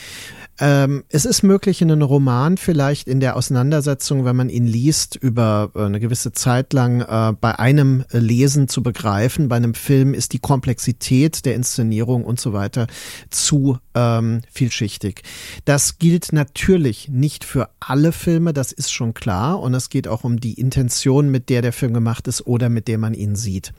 [0.61, 5.14] Ähm, es ist möglich, in einem Roman vielleicht in der Auseinandersetzung, wenn man ihn liest,
[5.14, 9.49] über äh, eine gewisse Zeit lang äh, bei einem Lesen zu begreifen.
[9.49, 12.88] Bei einem Film ist die Komplexität der Inszenierung und so weiter
[13.31, 15.23] zu ähm, vielschichtig.
[15.64, 19.61] Das gilt natürlich nicht für alle Filme, das ist schon klar.
[19.61, 22.88] Und es geht auch um die Intention, mit der der Film gemacht ist oder mit
[22.88, 23.73] der man ihn sieht.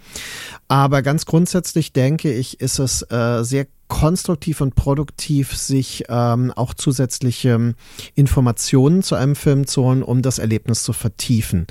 [0.70, 6.74] Aber ganz grundsätzlich denke ich, ist es äh, sehr konstruktiv und produktiv, sich ähm, auch
[6.74, 7.76] zusätzliche
[8.16, 11.68] Informationen zu einem Film zu holen, um das Erlebnis zu vertiefen.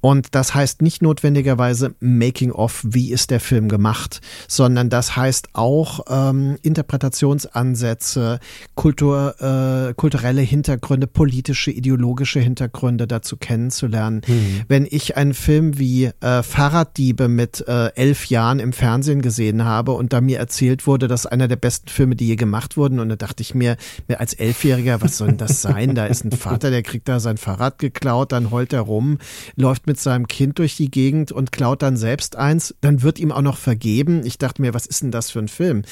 [0.00, 5.48] Und das heißt nicht notwendigerweise Making of, wie ist der Film gemacht, sondern das heißt
[5.54, 8.38] auch ähm, Interpretationsansätze,
[8.74, 14.22] Kultur, äh, kulturelle Hintergründe, politische, ideologische Hintergründe dazu kennenzulernen.
[14.26, 14.62] Mhm.
[14.68, 19.92] Wenn ich einen Film wie äh, Fahrraddiebe mit äh, elf Jahren im Fernsehen gesehen habe
[19.92, 23.00] und da mir erzählt wurde, dass einer der besten Filme, die je gemacht wurden.
[23.00, 25.94] Und da dachte ich mir, mir als Elfjähriger, was soll denn das sein?
[25.94, 29.18] Da ist ein Vater, der kriegt da sein Fahrrad geklaut, dann heult er rum,
[29.56, 32.74] läuft mit seinem Kind durch die Gegend und klaut dann selbst eins.
[32.80, 34.24] Dann wird ihm auch noch vergeben.
[34.24, 35.82] Ich dachte mir, was ist denn das für ein Film?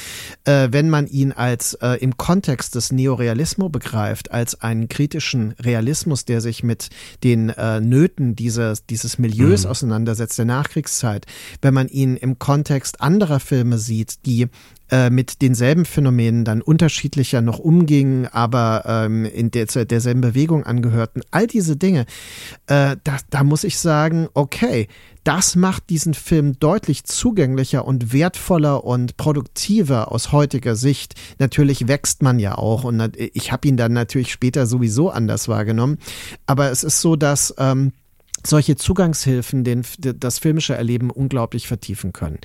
[0.44, 6.24] Äh, wenn man ihn als äh, im Kontext des Neorealismus begreift, als einen kritischen Realismus,
[6.24, 6.90] der sich mit
[7.24, 9.70] den äh, Nöten dieses, dieses Milieus mhm.
[9.70, 11.26] auseinandersetzt, der Nachkriegszeit,
[11.62, 14.46] wenn man ihn im Kontext anderer Filme sieht, die
[14.90, 21.22] äh, mit denselben Phänomenen dann unterschiedlicher noch umgingen, aber ähm, in der, derselben Bewegung angehörten.
[21.30, 22.06] All diese Dinge,
[22.66, 24.88] äh, da, da muss ich sagen, okay,
[25.24, 31.14] das macht diesen Film deutlich zugänglicher und wertvoller und produktiver aus heutiger Sicht.
[31.40, 35.98] Natürlich wächst man ja auch und ich habe ihn dann natürlich später sowieso anders wahrgenommen.
[36.46, 37.90] Aber es ist so, dass ähm,
[38.46, 42.38] solche Zugangshilfen den, das filmische Erleben unglaublich vertiefen können.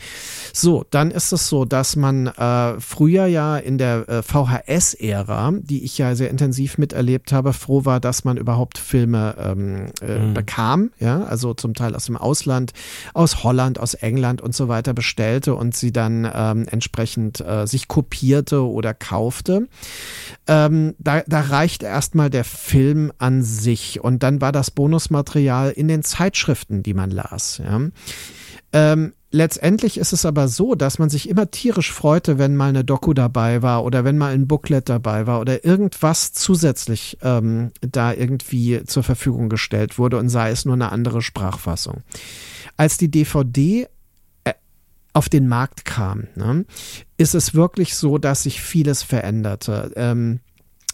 [0.54, 5.84] So, dann ist es so, dass man äh, früher ja in der äh, VHS-Ära, die
[5.84, 10.34] ich ja sehr intensiv miterlebt habe, froh war, dass man überhaupt Filme ähm, äh, mhm.
[10.34, 12.74] bekam, ja, also zum Teil aus dem Ausland,
[13.14, 17.88] aus Holland, aus England und so weiter bestellte und sie dann ähm, entsprechend äh, sich
[17.88, 19.68] kopierte oder kaufte.
[20.48, 25.91] Ähm, da, da reicht erstmal der Film an sich und dann war das Bonusmaterial in
[25.92, 27.62] den Zeitschriften, die man las.
[27.64, 27.82] Ja.
[28.74, 32.84] Ähm, letztendlich ist es aber so, dass man sich immer tierisch freute, wenn mal eine
[32.84, 38.14] Doku dabei war oder wenn mal ein Booklet dabei war oder irgendwas zusätzlich ähm, da
[38.14, 42.04] irgendwie zur Verfügung gestellt wurde und sei es nur eine andere Sprachfassung.
[42.78, 43.88] Als die DVD
[44.44, 44.54] äh,
[45.14, 46.66] auf den Markt kam, ne,
[47.18, 49.92] ist es wirklich so, dass sich vieles veränderte.
[49.96, 50.40] Ähm,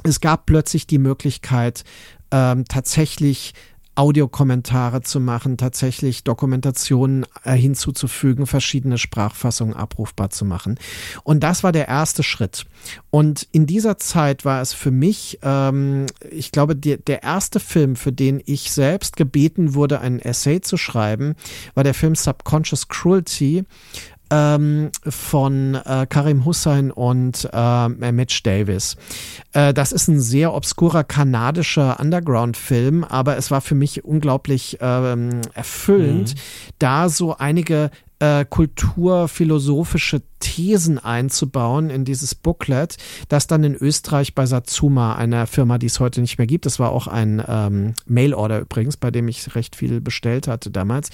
[0.04, 1.84] es gab plötzlich die Möglichkeit,
[2.32, 3.54] ähm, tatsächlich
[3.98, 10.80] Audiokommentare zu machen, tatsächlich Dokumentationen äh, hinzuzufügen, verschiedene Sprachfassungen abrufbar zu machen.
[11.24, 12.66] Und das war der erste Schritt.
[13.10, 17.96] Und in dieser Zeit war es für mich, ähm, ich glaube, die, der erste Film,
[17.96, 21.36] für den ich selbst gebeten wurde, einen Essay zu schreiben,
[21.74, 23.66] war der Film Subconscious Cruelty
[24.32, 28.96] ähm, von äh, Karim Hussein und äh, Mitch Davis.
[29.54, 35.42] Äh, das ist ein sehr obskurer kanadischer Underground-Film, aber es war für mich unglaublich ähm,
[35.54, 36.40] erfüllend, mhm.
[36.80, 44.46] da so einige äh, kulturphilosophische Thesen einzubauen in dieses Booklet, das dann in Österreich bei
[44.46, 48.60] Satsuma, einer Firma, die es heute nicht mehr gibt, das war auch ein ähm, Mailorder
[48.60, 51.10] übrigens, bei dem ich recht viel bestellt hatte damals,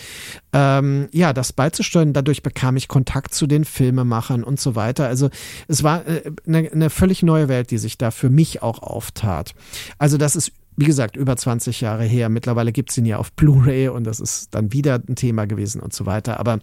[0.54, 2.14] ähm, ja, das beizusteuern.
[2.14, 5.08] Dadurch bekam ich Kontakt zu den Filmemachern und so weiter.
[5.08, 5.30] Also
[5.68, 9.56] es war äh, eine, eine völlig neue Welt, die sich da für mich auch auftat.
[9.98, 12.30] Also das ist wie gesagt, über 20 Jahre her.
[12.30, 15.82] Mittlerweile gibt es ihn ja auf Blu-ray und das ist dann wieder ein Thema gewesen
[15.82, 16.40] und so weiter.
[16.40, 16.60] Aber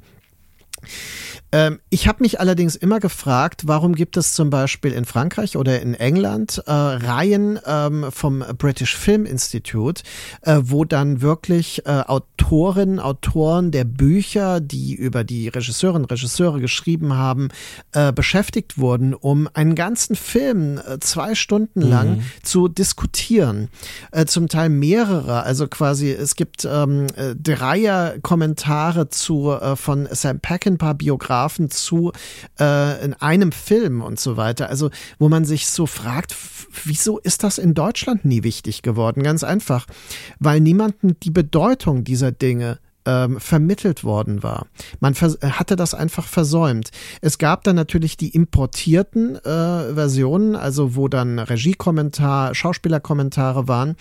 [1.52, 5.80] ähm, ich habe mich allerdings immer gefragt, warum gibt es zum Beispiel in Frankreich oder
[5.80, 10.02] in England äh, Reihen ähm, vom British Film Institute,
[10.42, 16.60] äh, wo dann wirklich äh, Autorinnen, Autoren der Bücher, die über die Regisseurinnen und Regisseure
[16.60, 17.48] geschrieben haben,
[17.92, 22.22] äh, beschäftigt wurden, um einen ganzen Film äh, zwei Stunden lang mhm.
[22.42, 23.68] zu diskutieren.
[24.12, 31.20] Äh, zum Teil mehrere, also quasi es gibt ähm, Dreier-Kommentare zu von Sam Peckinpah Biografen
[31.20, 32.12] Biografen zu
[32.58, 34.68] äh, in einem Film und so weiter.
[34.68, 36.34] Also wo man sich so fragt,
[36.84, 39.22] wieso ist das in Deutschland nie wichtig geworden?
[39.22, 39.86] Ganz einfach,
[40.38, 44.66] weil niemanden die Bedeutung dieser Dinge ähm, vermittelt worden war.
[45.00, 46.90] Man hatte das einfach versäumt.
[47.20, 53.96] Es gab dann natürlich die importierten äh, Versionen, also wo dann Regiekommentar, Schauspielerkommentare waren.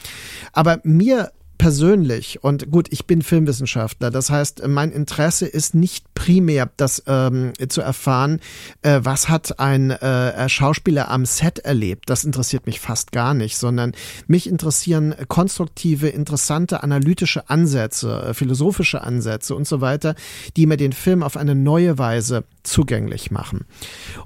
[0.51, 6.71] Aber mir persönlich, und gut, ich bin Filmwissenschaftler, das heißt, mein Interesse ist nicht primär,
[6.77, 8.39] das ähm, zu erfahren,
[8.81, 12.09] äh, was hat ein äh, Schauspieler am Set erlebt.
[12.09, 13.91] Das interessiert mich fast gar nicht, sondern
[14.25, 20.15] mich interessieren konstruktive, interessante, analytische Ansätze, äh, philosophische Ansätze und so weiter,
[20.55, 23.65] die mir den Film auf eine neue Weise zugänglich machen.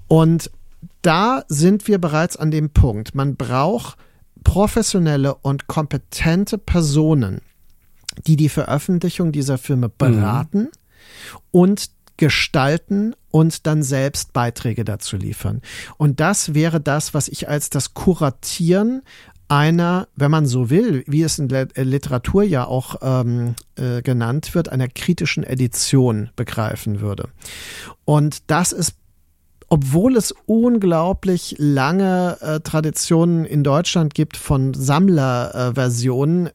[0.08, 0.52] Und
[1.02, 3.16] da sind wir bereits an dem Punkt.
[3.16, 3.98] Man braucht
[4.44, 7.42] professionelle und kompetente Personen,
[8.28, 9.94] die die Veröffentlichung dieser Filme mhm.
[9.98, 10.70] beraten mhm.
[11.52, 15.62] und gestalten und dann selbst Beiträge dazu liefern.
[15.98, 19.02] Und das wäre das, was ich als das Kuratieren
[19.48, 24.56] einer, wenn man so will, wie es in der Literatur ja auch ähm, äh, genannt
[24.56, 27.30] wird, einer kritischen Edition begreifen würde.
[28.06, 28.96] Und das ist
[29.74, 36.52] obwohl es unglaublich lange äh, Traditionen in Deutschland gibt von Sammlerversionen, äh,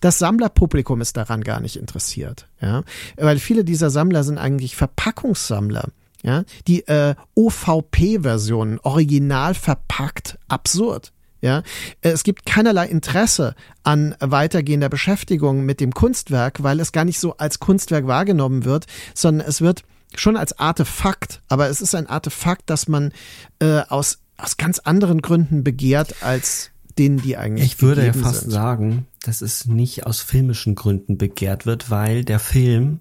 [0.00, 2.48] das Sammlerpublikum ist daran gar nicht interessiert.
[2.60, 2.82] Ja?
[3.16, 5.90] Weil viele dieser Sammler sind eigentlich Verpackungssammler.
[6.24, 11.12] Ja, die äh, OVP-Version, original verpackt, absurd.
[11.40, 11.62] Ja,
[12.00, 13.54] es gibt keinerlei Interesse
[13.84, 18.86] an weitergehender Beschäftigung mit dem Kunstwerk, weil es gar nicht so als Kunstwerk wahrgenommen wird,
[19.14, 19.84] sondern es wird
[20.14, 23.12] schon als Artefakt, aber es ist ein Artefakt, das man
[23.60, 27.66] äh, aus, aus ganz anderen Gründen begehrt als denen, die eigentlich.
[27.66, 28.50] Ich würde ja fast sind.
[28.50, 33.00] sagen, dass es nicht aus filmischen Gründen begehrt wird, weil der Film,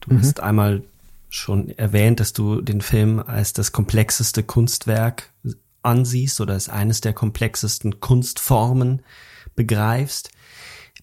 [0.00, 0.20] du mhm.
[0.20, 0.82] hast einmal
[1.30, 5.32] schon erwähnt, dass du den Film als das komplexeste Kunstwerk
[5.82, 9.02] ansiehst oder als eines der komplexesten Kunstformen
[9.56, 10.30] begreifst,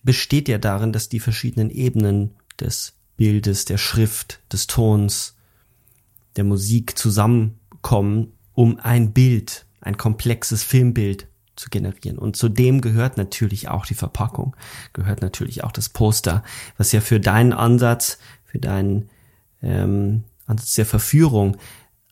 [0.03, 5.35] besteht ja darin, dass die verschiedenen Ebenen des Bildes, der Schrift, des Tons,
[6.37, 12.17] der Musik zusammenkommen, um ein Bild, ein komplexes Filmbild zu generieren.
[12.17, 14.55] Und zu dem gehört natürlich auch die Verpackung,
[14.93, 16.43] gehört natürlich auch das Poster,
[16.79, 19.09] was ja für deinen Ansatz, für deinen
[19.61, 21.57] ähm, Ansatz der Verführung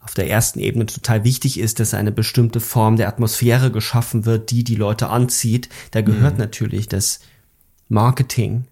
[0.01, 4.51] auf der ersten Ebene total wichtig ist, dass eine bestimmte Form der Atmosphäre geschaffen wird,
[4.51, 5.69] die die Leute anzieht.
[5.89, 6.41] Da gehört mhm.
[6.41, 7.19] natürlich das
[7.87, 8.67] Marketing.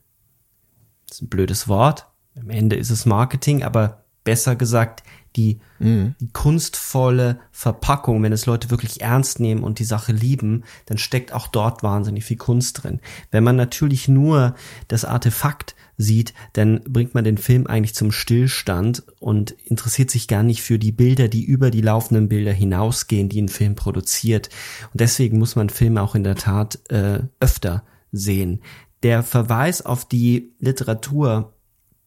[1.08, 2.07] Das ist ein blödes Wort,
[2.40, 5.04] am Ende ist es Marketing, aber besser gesagt
[5.38, 6.16] die, mhm.
[6.20, 11.32] die kunstvolle Verpackung, wenn es Leute wirklich ernst nehmen und die Sache lieben, dann steckt
[11.32, 13.00] auch dort wahnsinnig viel Kunst drin.
[13.32, 14.56] Wenn man natürlich nur
[14.88, 20.44] das Artefakt sieht, dann bringt man den Film eigentlich zum Stillstand und interessiert sich gar
[20.44, 24.50] nicht für die Bilder, die über die laufenden Bilder hinausgehen, die ein Film produziert.
[24.92, 28.62] Und deswegen muss man Filme auch in der Tat äh, öfter sehen.
[29.04, 31.54] Der Verweis auf die Literatur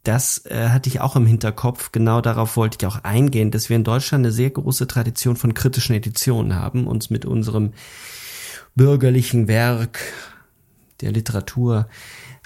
[0.03, 1.92] das äh, hatte ich auch im Hinterkopf.
[1.92, 5.55] Genau darauf wollte ich auch eingehen, dass wir in Deutschland eine sehr große Tradition von
[5.55, 7.72] kritischen Editionen haben, uns mit unserem
[8.74, 10.01] bürgerlichen Werk
[11.01, 11.88] der Literatur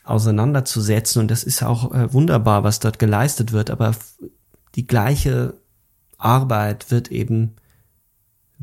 [0.05, 1.21] auseinanderzusetzen.
[1.23, 3.71] Und das ist auch äh, wunderbar, was dort geleistet wird.
[3.71, 3.95] Aber
[4.75, 5.55] die gleiche
[6.19, 7.55] Arbeit wird eben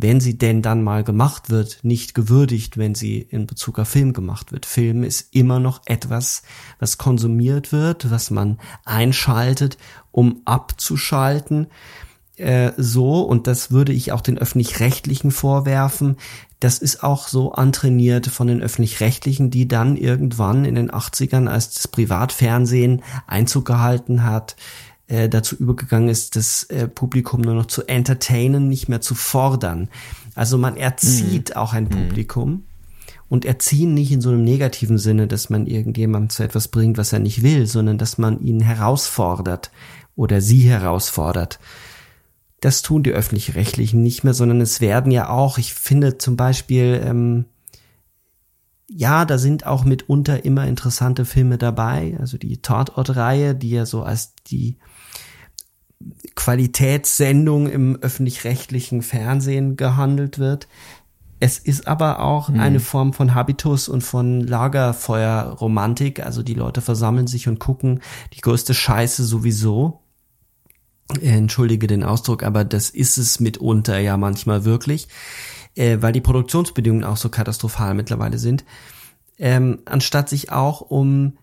[0.02, 4.14] wenn sie denn dann mal gemacht wird, nicht gewürdigt, wenn sie in Bezug auf Film
[4.14, 4.66] gemacht wird.
[4.66, 6.44] Film ist immer noch etwas,
[6.80, 9.78] was konsumiert wird, was man einschaltet,
[10.12, 11.68] um abzuschalten.
[12.38, 16.18] Äh, so, und das würde ich auch den öffentlich-rechtlichen vorwerfen,
[16.62, 21.74] das ist auch so antrainiert von den öffentlich-rechtlichen, die dann irgendwann in den 80ern, als
[21.74, 24.56] das Privatfernsehen Einzug gehalten hat,
[25.12, 29.90] äh, dazu übergegangen ist, das äh, Publikum nur noch zu entertainen, nicht mehr zu fordern.
[30.36, 31.56] Also man erzieht mhm.
[31.58, 31.90] auch ein mhm.
[31.90, 32.64] Publikum
[33.28, 37.12] und erziehen nicht in so einem negativen Sinne, dass man irgendjemand zu etwas bringt, was
[37.12, 39.72] er nicht will, sondern dass man ihn herausfordert
[40.16, 41.60] oder sie herausfordert.
[42.62, 47.02] Das tun die öffentlich-rechtlichen nicht mehr, sondern es werden ja auch, ich finde zum Beispiel,
[47.04, 47.46] ähm,
[48.88, 52.16] ja, da sind auch mitunter immer interessante Filme dabei.
[52.20, 54.78] Also die Tatort-Reihe, die ja so als die
[56.36, 60.68] Qualitätssendung im öffentlich-rechtlichen Fernsehen gehandelt wird.
[61.40, 62.60] Es ist aber auch hm.
[62.60, 66.24] eine Form von Habitus und von Lagerfeuerromantik.
[66.24, 68.02] Also die Leute versammeln sich und gucken
[68.34, 70.02] die größte Scheiße sowieso.
[71.20, 75.08] Entschuldige den Ausdruck, aber das ist es mitunter ja manchmal wirklich,
[75.76, 78.64] äh, weil die Produktionsbedingungen auch so katastrophal mittlerweile sind.
[79.38, 81.38] Ähm, anstatt sich auch um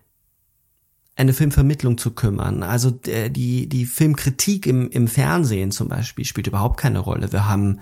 [1.19, 2.63] eine Filmvermittlung zu kümmern.
[2.63, 7.33] Also äh, die, die Filmkritik im, im Fernsehen zum Beispiel spielt überhaupt keine Rolle.
[7.33, 7.79] Wir haben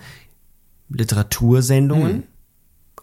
[0.88, 2.22] Literatursendungen, mhm.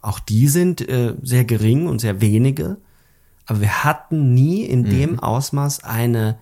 [0.02, 2.78] auch die sind äh, sehr gering und sehr wenige,
[3.46, 4.90] aber wir hatten nie in mhm.
[4.90, 6.38] dem Ausmaß eine,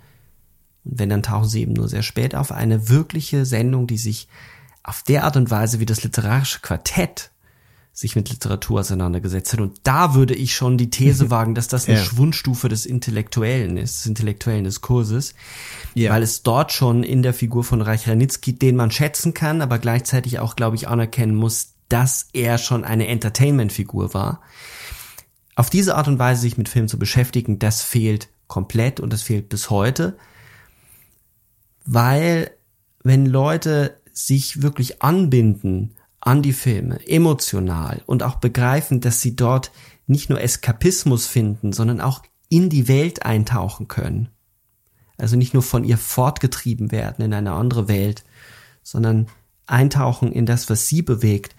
[0.84, 4.28] wenn dann tauchen sie eben nur sehr spät auf, eine wirkliche Sendung, die sich
[4.82, 7.30] auf der Art und Weise wie das literarische Quartett
[7.96, 9.62] sich mit Literatur auseinandergesetzt hat.
[9.62, 12.04] Und da würde ich schon die These wagen, dass das eine ja.
[12.04, 15.36] Schwundstufe des Intellektuellen ist, des intellektuellen Diskurses,
[15.94, 16.12] ja.
[16.12, 19.78] weil es dort schon in der Figur von Reich Ranitzky, den man schätzen kann, aber
[19.78, 24.42] gleichzeitig auch, glaube ich, anerkennen muss, dass er schon eine Entertainment-Figur war.
[25.56, 29.22] Auf diese Art und Weise sich mit Film zu beschäftigen, das fehlt komplett und das
[29.22, 30.18] fehlt bis heute,
[31.86, 32.52] weil
[33.04, 35.96] wenn Leute sich wirklich anbinden
[36.26, 39.72] an die Filme, emotional und auch begreifen, dass sie dort
[40.08, 44.30] nicht nur Eskapismus finden, sondern auch in die Welt eintauchen können.
[45.18, 48.24] Also nicht nur von ihr fortgetrieben werden in eine andere Welt,
[48.84, 49.28] sondern
[49.66, 51.56] eintauchen in das, was sie bewegt,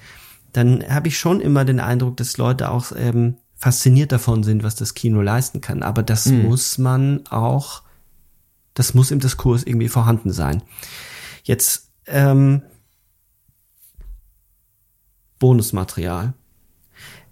[0.52, 4.76] dann habe ich schon immer den Eindruck, dass Leute auch ähm, fasziniert davon sind, was
[4.76, 5.82] das Kino leisten kann.
[5.82, 6.42] Aber das mhm.
[6.42, 7.82] muss man auch,
[8.72, 10.62] das muss im Diskurs irgendwie vorhanden sein.
[11.42, 12.62] Jetzt ähm,
[15.44, 16.32] Bonusmaterial.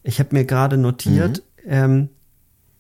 [0.02, 1.72] Ich habe mir gerade notiert, mhm.
[1.72, 2.08] ähm,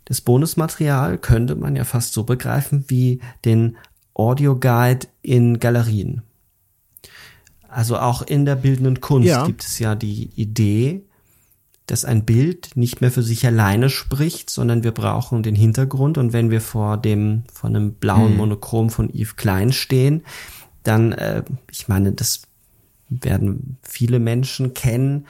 [0.04, 3.78] das Bonusmaterial könnte man ja fast so begreifen wie den
[4.12, 6.20] Audioguide in Galerien.
[7.66, 9.46] Also auch in der bildenden Kunst Ja.
[9.46, 11.02] gibt es ja die Idee,
[11.86, 16.18] dass ein Bild nicht mehr für sich alleine spricht, sondern wir brauchen den Hintergrund.
[16.18, 20.24] Und wenn wir vor dem, vor einem blauen Monochrom von Yves Klein stehen,
[20.82, 22.42] dann, äh, ich meine, das
[23.20, 25.26] werden viele Menschen kennen,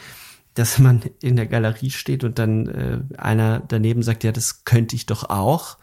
[0.54, 4.96] dass man in der Galerie steht und dann äh, einer daneben sagt, ja, das könnte
[4.96, 5.78] ich doch auch.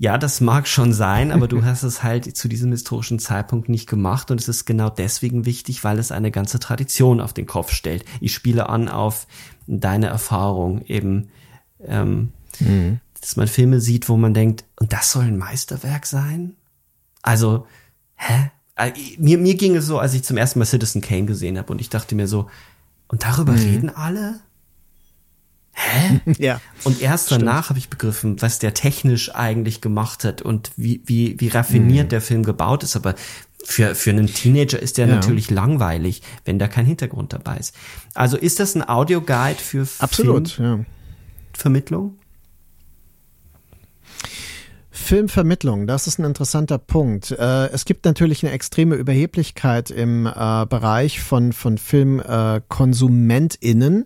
[0.00, 3.88] Ja, das mag schon sein, aber du hast es halt zu diesem historischen Zeitpunkt nicht
[3.88, 7.72] gemacht und es ist genau deswegen wichtig, weil es eine ganze Tradition auf den Kopf
[7.72, 8.04] stellt.
[8.20, 9.26] Ich spiele an auf
[9.66, 11.28] deine Erfahrung eben,
[11.84, 12.32] ähm,
[13.20, 16.56] dass man Filme sieht, wo man denkt, und das soll ein Meisterwerk sein?
[17.22, 17.66] Also,
[18.16, 18.50] hä?
[18.78, 21.70] Äh, Mir, mir ging es so, als ich zum ersten Mal Citizen Kane gesehen habe
[21.72, 22.48] und ich dachte mir so,
[23.08, 24.40] und darüber reden alle?
[25.72, 26.20] Hä?
[26.38, 26.60] Ja.
[26.84, 31.38] Und erst danach habe ich begriffen, was der technisch eigentlich gemacht hat und wie, wie,
[31.38, 32.96] wie raffiniert der Film gebaut ist.
[32.96, 33.14] Aber
[33.64, 35.14] für, für einen Teenager ist der Ja.
[35.16, 37.74] natürlich langweilig, wenn da kein Hintergrund dabei ist.
[38.14, 40.80] Also ist das ein Audioguide für Absolut, ja.
[41.52, 42.18] Filmvermittlung?
[44.90, 47.30] Filmvermittlung, das ist ein interessanter Punkt.
[47.30, 54.04] Äh, es gibt natürlich eine extreme Überheblichkeit im äh, Bereich von, von FilmkonsumentInnen,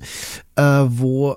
[0.56, 1.36] äh, wo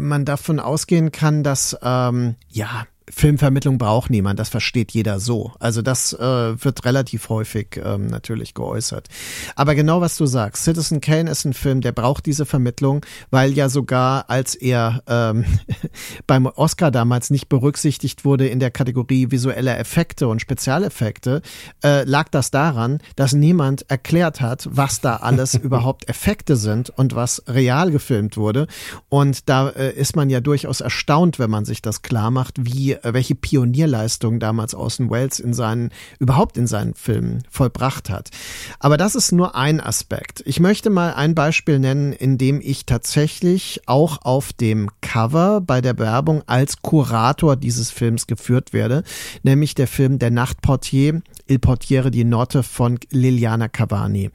[0.00, 5.52] man davon ausgehen kann, dass, ähm, ja, Filmvermittlung braucht niemand, das versteht jeder so.
[5.58, 6.18] Also das äh,
[6.64, 9.08] wird relativ häufig ähm, natürlich geäußert.
[9.56, 13.52] Aber genau was du sagst, Citizen Kane ist ein Film, der braucht diese Vermittlung, weil
[13.52, 15.44] ja sogar als er ähm,
[16.26, 21.42] beim Oscar damals nicht berücksichtigt wurde in der Kategorie visuelle Effekte und Spezialeffekte,
[21.82, 27.14] äh, lag das daran, dass niemand erklärt hat, was da alles überhaupt Effekte sind und
[27.14, 28.66] was real gefilmt wurde.
[29.08, 32.99] Und da äh, ist man ja durchaus erstaunt, wenn man sich das klar macht, wie
[33.02, 38.30] welche Pionierleistung damals Orson Welles in seinen überhaupt in seinen Filmen vollbracht hat.
[38.78, 40.42] Aber das ist nur ein Aspekt.
[40.46, 45.80] Ich möchte mal ein Beispiel nennen, in dem ich tatsächlich auch auf dem Cover bei
[45.80, 49.02] der Werbung als Kurator dieses Films geführt werde,
[49.42, 54.30] nämlich der Film Der Nachtportier Il Portiere di Notte von Liliana Cavani.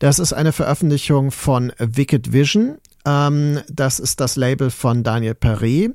[0.00, 2.78] Das ist eine Veröffentlichung von Wicked Vision.
[3.06, 5.94] Ähm, das ist das Label von Daniel Perret.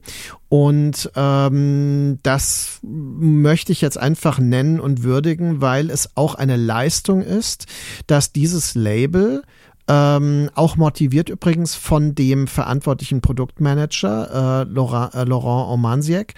[0.50, 7.22] Und ähm, das möchte ich jetzt einfach nennen und würdigen, weil es auch eine Leistung
[7.22, 7.68] ist,
[8.08, 9.44] dass dieses Label
[9.88, 16.34] ähm, auch motiviert übrigens von dem verantwortlichen Produktmanager äh, Laurent, äh, Laurent Omansiek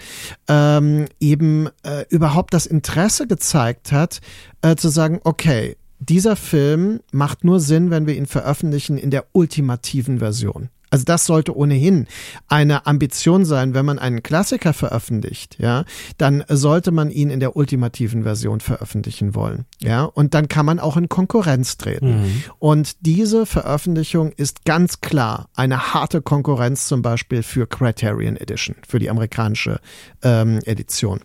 [0.48, 4.20] ähm, eben äh, überhaupt das Interesse gezeigt hat,
[4.62, 5.76] äh, zu sagen, okay,
[6.08, 10.70] dieser Film macht nur Sinn, wenn wir ihn veröffentlichen in der ultimativen Version.
[10.94, 12.06] Also das sollte ohnehin
[12.46, 15.84] eine Ambition sein, wenn man einen Klassiker veröffentlicht, ja,
[16.18, 20.78] dann sollte man ihn in der ultimativen Version veröffentlichen wollen, ja, und dann kann man
[20.78, 22.44] auch in Konkurrenz treten.
[22.60, 29.00] Und diese Veröffentlichung ist ganz klar eine harte Konkurrenz zum Beispiel für Criterion Edition, für
[29.00, 29.80] die amerikanische
[30.22, 31.22] ähm, Edition.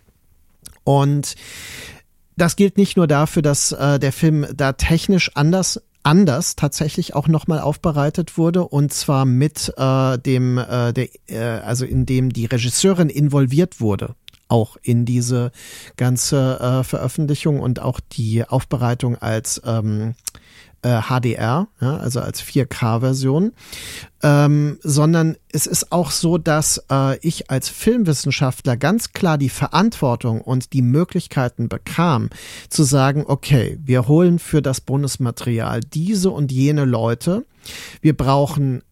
[0.82, 1.36] Und
[2.40, 7.28] das gilt nicht nur dafür, dass äh, der Film da technisch anders anders tatsächlich auch
[7.28, 12.46] nochmal aufbereitet wurde und zwar mit äh, dem äh, der äh, also in dem die
[12.46, 14.14] Regisseurin involviert wurde
[14.48, 15.52] auch in diese
[15.96, 20.14] ganze äh, Veröffentlichung und auch die Aufbereitung als ähm,
[20.82, 23.52] äh, HDR, ja, also als 4K-Version,
[24.22, 30.40] ähm, sondern es ist auch so, dass äh, ich als Filmwissenschaftler ganz klar die Verantwortung
[30.40, 32.30] und die Möglichkeiten bekam,
[32.68, 37.46] zu sagen, okay, wir holen für das Bonusmaterial diese und jene Leute,
[38.00, 38.82] wir brauchen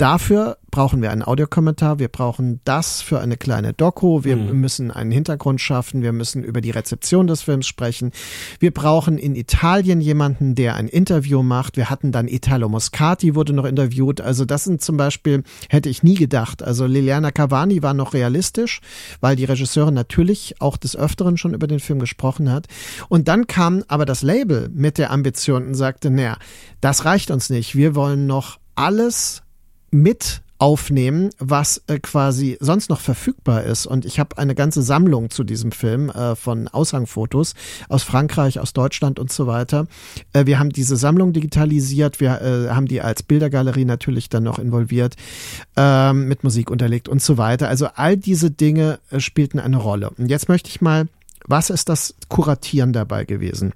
[0.00, 4.58] Dafür brauchen wir einen Audiokommentar, wir brauchen das für eine kleine Doku, wir Mhm.
[4.58, 8.10] müssen einen Hintergrund schaffen, wir müssen über die Rezeption des Films sprechen.
[8.60, 11.76] Wir brauchen in Italien jemanden, der ein Interview macht.
[11.76, 14.22] Wir hatten dann Italo Moscati wurde noch interviewt.
[14.22, 16.62] Also das sind zum Beispiel, hätte ich nie gedacht.
[16.62, 18.80] Also Liliana Cavani war noch realistisch,
[19.20, 22.68] weil die Regisseurin natürlich auch des Öfteren schon über den Film gesprochen hat.
[23.10, 26.38] Und dann kam aber das Label mit der Ambition und sagte, naja,
[26.80, 27.76] das reicht uns nicht.
[27.76, 29.42] Wir wollen noch alles
[29.90, 33.86] mit aufnehmen, was äh, quasi sonst noch verfügbar ist.
[33.86, 37.54] Und ich habe eine ganze Sammlung zu diesem Film äh, von Aushangfotos
[37.88, 39.86] aus Frankreich, aus Deutschland und so weiter.
[40.34, 44.58] Äh, wir haben diese Sammlung digitalisiert, wir äh, haben die als Bildergalerie natürlich dann noch
[44.58, 45.16] involviert,
[45.76, 47.68] ähm, mit Musik unterlegt und so weiter.
[47.68, 50.10] Also all diese Dinge äh, spielten eine Rolle.
[50.10, 51.08] Und jetzt möchte ich mal,
[51.46, 53.72] was ist das Kuratieren dabei gewesen?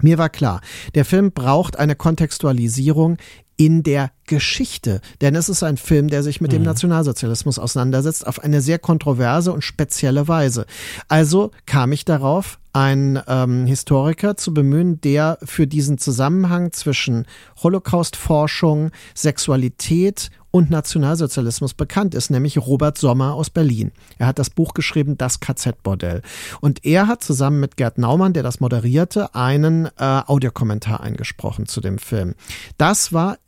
[0.00, 0.62] Mir war klar,
[0.94, 3.18] der Film braucht eine Kontextualisierung
[3.58, 5.00] in der Geschichte.
[5.20, 9.52] Denn es ist ein Film, der sich mit dem Nationalsozialismus auseinandersetzt, auf eine sehr kontroverse
[9.52, 10.64] und spezielle Weise.
[11.08, 17.26] Also kam ich darauf, einen ähm, Historiker zu bemühen, der für diesen Zusammenhang zwischen
[17.60, 23.92] Holocaust-Forschung, Sexualität und Nationalsozialismus bekannt ist, nämlich Robert Sommer aus Berlin.
[24.18, 26.22] Er hat das Buch geschrieben, Das KZ-Bordell.
[26.60, 31.80] Und er hat zusammen mit Gerd Naumann, der das moderierte, einen äh, Audiokommentar eingesprochen zu
[31.80, 32.34] dem Film.
[32.76, 33.38] Das war,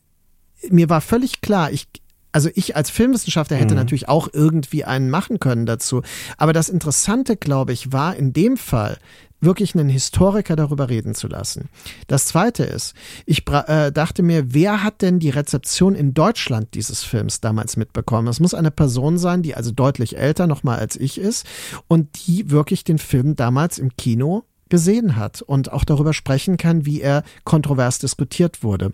[0.68, 1.88] mir war völlig klar, ich,
[2.32, 3.80] also ich als Filmwissenschaftler hätte mhm.
[3.80, 6.02] natürlich auch irgendwie einen machen können dazu.
[6.36, 8.98] Aber das Interessante, glaube ich, war in dem Fall,
[9.40, 11.68] wirklich einen Historiker darüber reden zu lassen.
[12.06, 12.94] Das zweite ist,
[13.26, 18.28] ich äh, dachte mir, wer hat denn die Rezeption in Deutschland dieses Films damals mitbekommen?
[18.28, 21.46] Es muss eine Person sein, die also deutlich älter nochmal als ich ist
[21.88, 26.86] und die wirklich den Film damals im Kino gesehen hat und auch darüber sprechen kann,
[26.86, 28.92] wie er kontrovers diskutiert wurde.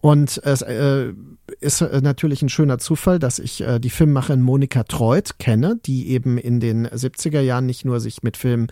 [0.00, 1.12] Und es äh,
[1.60, 6.08] ist äh, natürlich ein schöner Zufall, dass ich äh, die Filmmacherin Monika Treut kenne, die
[6.08, 8.68] eben in den 70er Jahren nicht nur sich mit Filmen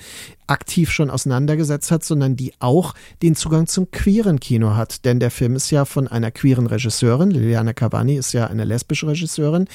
[0.46, 5.04] aktiv schon auseinandergesetzt hat, sondern die auch den Zugang zum queeren Kino hat.
[5.04, 9.06] Denn der Film ist ja von einer queeren Regisseurin, Liliana Cavani ist ja eine lesbische
[9.06, 9.66] Regisseurin,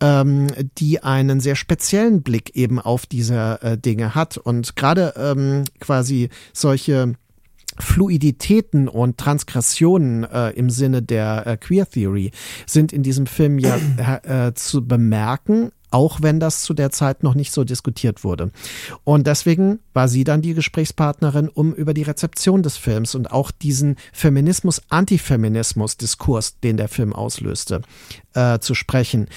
[0.00, 4.36] ähm, die einen sehr speziellen Blick eben auf diese äh, Dinge hat.
[4.36, 6.19] Und gerade ähm, quasi
[6.52, 7.14] solche
[7.78, 12.32] Fluiditäten und Transgressionen äh, im Sinne der äh, Queer Theory
[12.66, 13.76] sind in diesem Film ja
[14.22, 18.52] äh, zu bemerken, auch wenn das zu der Zeit noch nicht so diskutiert wurde.
[19.04, 23.50] Und deswegen war sie dann die Gesprächspartnerin, um über die Rezeption des Films und auch
[23.50, 27.80] diesen Feminismus-Antifeminismus-Diskurs, den der Film auslöste,
[28.34, 29.28] äh, zu sprechen.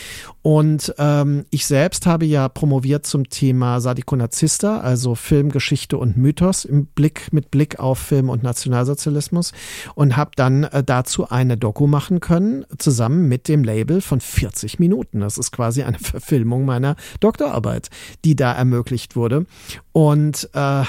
[0.41, 6.66] Und ähm, ich selbst habe ja promoviert zum Thema Sadiko Nazista, also Filmgeschichte und Mythos
[6.66, 9.54] im Blick mit Blick auf Film und Nationalsozialismus
[9.96, 14.80] und habe dann äh, dazu eine Doku machen können, zusammen mit dem Label von 40
[14.80, 15.22] Minuten.
[15.22, 17.89] Das ist quasi eine Verfilmung meiner Doktorarbeit,
[18.26, 19.46] die da ermöglicht wurde.
[19.94, 20.84] Und äh,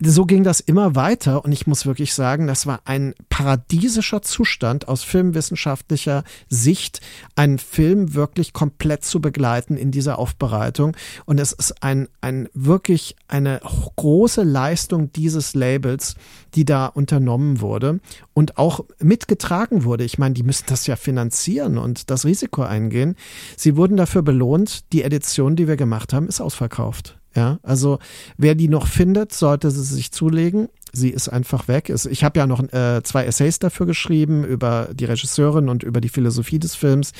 [0.00, 4.88] so ging das immer weiter und ich muss wirklich sagen, das war ein paradiesischer Zustand
[4.88, 7.00] aus filmwissenschaftlicher Sicht,
[7.36, 13.16] einen Film wirklich komplett zu begleiten in dieser Aufbereitung und es ist ein, ein wirklich
[13.28, 13.60] eine
[13.96, 16.16] große Leistung dieses Labels,
[16.54, 18.00] die da unternommen wurde
[18.32, 20.04] und auch mitgetragen wurde.
[20.04, 23.14] Ich meine, die müssen das ja finanzieren und das Risiko eingehen.
[23.56, 27.18] Sie wurden dafür belohnt, die Edition, die wir gemacht haben, ist ausverkauft.
[27.36, 27.98] Ja, also
[28.36, 30.68] wer die noch findet, sollte sie sich zulegen.
[30.92, 31.88] Sie ist einfach weg.
[31.88, 36.08] Ich habe ja noch äh, zwei Essays dafür geschrieben über die Regisseurin und über die
[36.08, 37.12] Philosophie des Films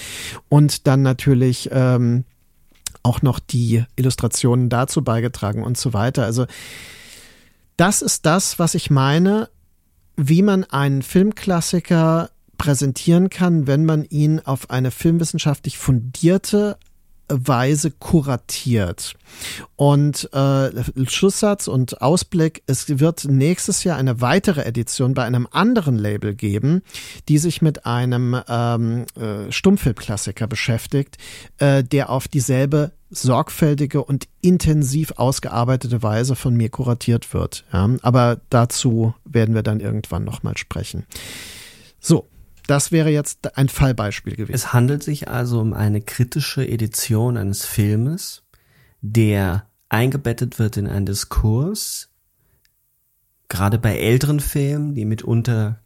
[0.49, 2.25] und dann natürlich ähm,
[3.03, 6.25] auch noch die Illustrationen dazu beigetragen und so weiter.
[6.25, 6.47] Also
[7.77, 9.49] das ist das, was ich meine,
[10.17, 16.79] wie man einen Filmklassiker präsentieren kann, wenn man ihn auf eine filmwissenschaftlich fundierte
[17.29, 19.15] Weise kuratiert.
[19.77, 20.71] Und äh,
[21.07, 26.83] Schlusssatz und Ausblick, es wird nächstes Jahr eine weitere Edition bei einem anderen Label geben,
[27.29, 31.19] die sich mit einem ähm, äh, Stummfilmklassiker beschäftigt,
[31.59, 37.65] äh, der auf dieselbe sorgfältige und intensiv ausgearbeitete Weise von mir kuratiert wird.
[37.73, 41.07] Ja, aber dazu werden wir dann irgendwann nochmal sprechen.
[42.01, 42.29] So,
[42.67, 44.55] das wäre jetzt ein Fallbeispiel gewesen.
[44.55, 48.43] Es handelt sich also um eine kritische Edition eines Filmes,
[49.01, 52.09] der eingebettet wird in einen Diskurs,
[53.49, 55.81] gerade bei älteren Filmen, die mitunter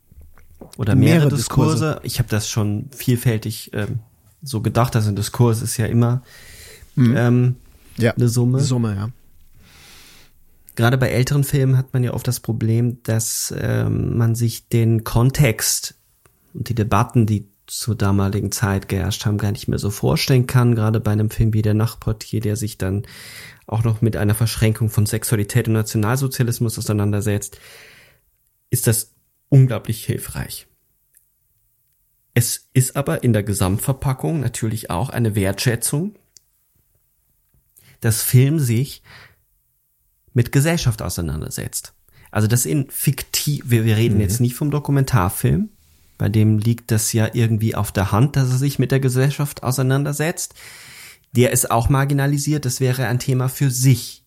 [0.77, 4.01] oder mehrere, mehrere Diskurse, Diskurse, ich habe das schon vielfältig ähm,
[4.43, 6.23] so gedacht, dass ein Diskurs ist ja immer
[6.95, 7.17] mhm.
[7.17, 7.57] ähm,
[7.97, 8.61] ja, eine Summe.
[8.61, 9.11] Summe, ja.
[10.77, 15.03] Gerade bei älteren Filmen hat man ja oft das Problem, dass ähm, man sich den
[15.03, 15.98] Kontext
[16.55, 20.75] und die Debatten, die zur damaligen Zeit geherrscht haben, gar nicht mehr so vorstellen kann,
[20.75, 23.07] gerade bei einem Film wie Der Nachtportier, der sich dann
[23.67, 27.59] auch noch mit einer Verschränkung von Sexualität und Nationalsozialismus auseinandersetzt,
[28.71, 29.15] ist das
[29.51, 30.67] unglaublich hilfreich.
[32.33, 36.15] Es ist aber in der Gesamtverpackung natürlich auch eine Wertschätzung,
[38.01, 39.03] dass Film sich
[40.33, 41.95] mit Gesellschaft auseinandersetzt.
[42.31, 44.21] Also das in fiktiv, wir, wir reden mhm.
[44.21, 45.71] jetzt nicht vom Dokumentarfilm,
[46.19, 49.63] bei dem liegt das ja irgendwie auf der Hand, dass er sich mit der Gesellschaft
[49.63, 50.55] auseinandersetzt.
[51.33, 54.25] Der ist auch marginalisiert, das wäre ein Thema für sich.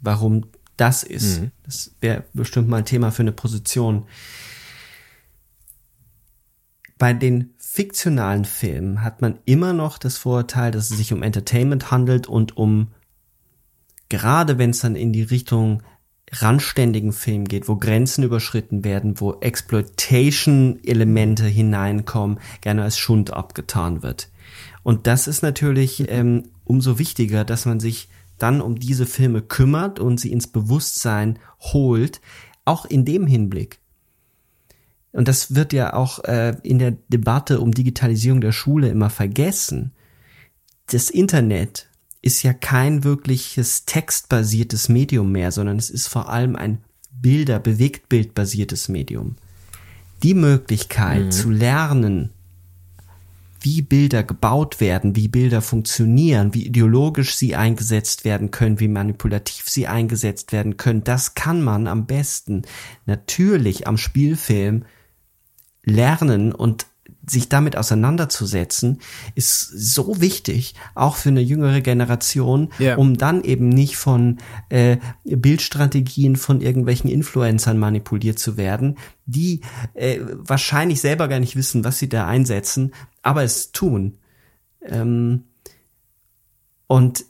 [0.00, 1.50] Warum das ist, mhm.
[1.62, 4.06] das wäre bestimmt mal ein Thema für eine Position.
[6.98, 11.90] Bei den fiktionalen Filmen hat man immer noch das Vorurteil, dass es sich um Entertainment
[11.90, 12.88] handelt und um
[14.08, 15.82] gerade wenn es dann in die Richtung
[16.32, 24.30] randständigen Film geht, wo Grenzen überschritten werden, wo Exploitation-Elemente hineinkommen, gerne als Schund abgetan wird.
[24.82, 28.08] Und das ist natürlich ähm, umso wichtiger, dass man sich
[28.38, 32.20] dann um diese Filme kümmert und sie ins Bewusstsein holt,
[32.64, 33.78] auch in dem Hinblick.
[35.12, 39.92] Und das wird ja auch äh, in der Debatte um Digitalisierung der Schule immer vergessen.
[40.86, 41.89] Das Internet
[42.22, 48.88] ist ja kein wirkliches textbasiertes Medium mehr, sondern es ist vor allem ein Bilder, Bewegtbildbasiertes
[48.88, 49.36] Medium.
[50.22, 51.30] Die Möglichkeit mhm.
[51.30, 52.30] zu lernen,
[53.62, 59.68] wie Bilder gebaut werden, wie Bilder funktionieren, wie ideologisch sie eingesetzt werden können, wie manipulativ
[59.68, 62.62] sie eingesetzt werden können, das kann man am besten
[63.04, 64.84] natürlich am Spielfilm
[65.84, 66.86] lernen und
[67.28, 69.00] sich damit auseinanderzusetzen,
[69.34, 72.96] ist so wichtig, auch für eine jüngere Generation, yeah.
[72.96, 78.96] um dann eben nicht von äh, Bildstrategien von irgendwelchen Influencern manipuliert zu werden,
[79.26, 79.60] die
[79.94, 82.92] äh, wahrscheinlich selber gar nicht wissen, was sie da einsetzen,
[83.22, 84.18] aber es tun.
[84.82, 85.44] Ähm,
[86.86, 87.24] und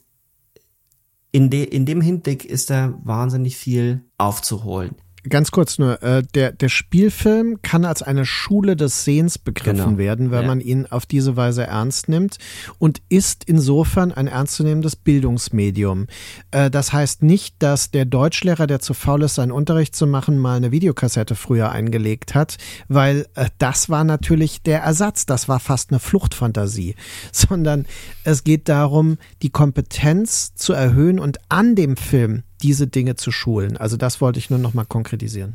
[1.33, 4.97] in, de, in dem Hinblick ist da wahnsinnig viel aufzuholen.
[5.29, 9.99] Ganz kurz nur, äh, der, der Spielfilm kann als eine Schule des Sehens begriffen genau.
[9.99, 10.49] werden, wenn ja.
[10.49, 12.39] man ihn auf diese Weise ernst nimmt
[12.79, 16.07] und ist insofern ein ernstzunehmendes Bildungsmedium.
[16.53, 20.39] Äh, das heißt nicht, dass der Deutschlehrer, der zu faul ist, seinen Unterricht zu machen,
[20.39, 22.57] mal eine Videokassette früher eingelegt hat,
[22.89, 26.95] weil äh, das war natürlich der Ersatz, das war fast eine Fluchtfantasie,
[27.33, 27.87] sondern
[28.25, 33.77] es geht darum, die Kompetenz zu erhöhen und an dem Film diese Dinge zu schulen.
[33.77, 35.55] Also das wollte ich nur noch mal konkretisieren.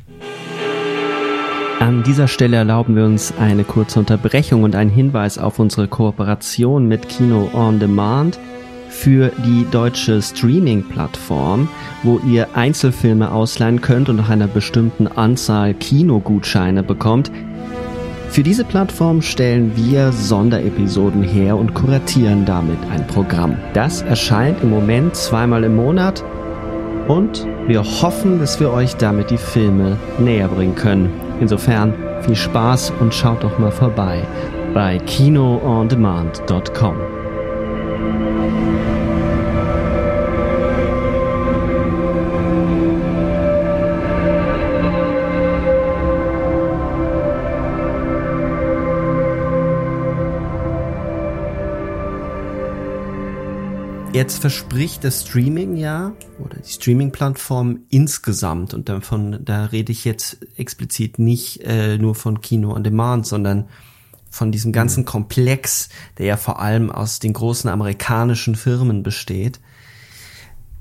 [1.78, 6.88] An dieser Stelle erlauben wir uns eine kurze Unterbrechung und einen Hinweis auf unsere Kooperation
[6.88, 8.38] mit Kino on Demand
[8.88, 11.68] für die deutsche Streaming-Plattform,
[12.02, 17.30] wo ihr Einzelfilme ausleihen könnt und nach einer bestimmten Anzahl Kinogutscheine bekommt.
[18.30, 23.56] Für diese Plattform stellen wir Sonderepisoden her und kuratieren damit ein Programm.
[23.74, 26.24] Das erscheint im Moment zweimal im Monat
[27.08, 31.12] und wir hoffen, dass wir euch damit die Filme näher bringen können.
[31.40, 34.22] Insofern viel Spaß und schaut doch mal vorbei
[34.74, 36.96] bei kinoondemand.com.
[54.26, 60.38] Jetzt verspricht das Streaming ja oder die Streaming-Plattform insgesamt und davon da rede ich jetzt
[60.58, 63.68] explizit nicht äh, nur von Kino on Demand, sondern
[64.28, 65.06] von diesem ganzen mhm.
[65.06, 69.60] Komplex, der ja vor allem aus den großen amerikanischen Firmen besteht.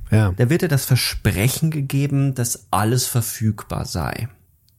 [0.10, 0.32] Ja.
[0.36, 4.28] Da wird ja das Versprechen gegeben, dass alles verfügbar sei.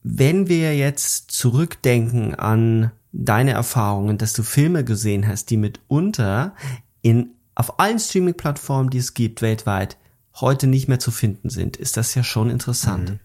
[0.03, 6.53] Wenn wir jetzt zurückdenken an deine Erfahrungen, dass du Filme gesehen hast, die mitunter
[7.01, 9.97] in auf allen Streaming-Plattformen, die es gibt weltweit,
[10.35, 13.09] heute nicht mehr zu finden sind, ist das ja schon interessant.
[13.09, 13.19] Mhm.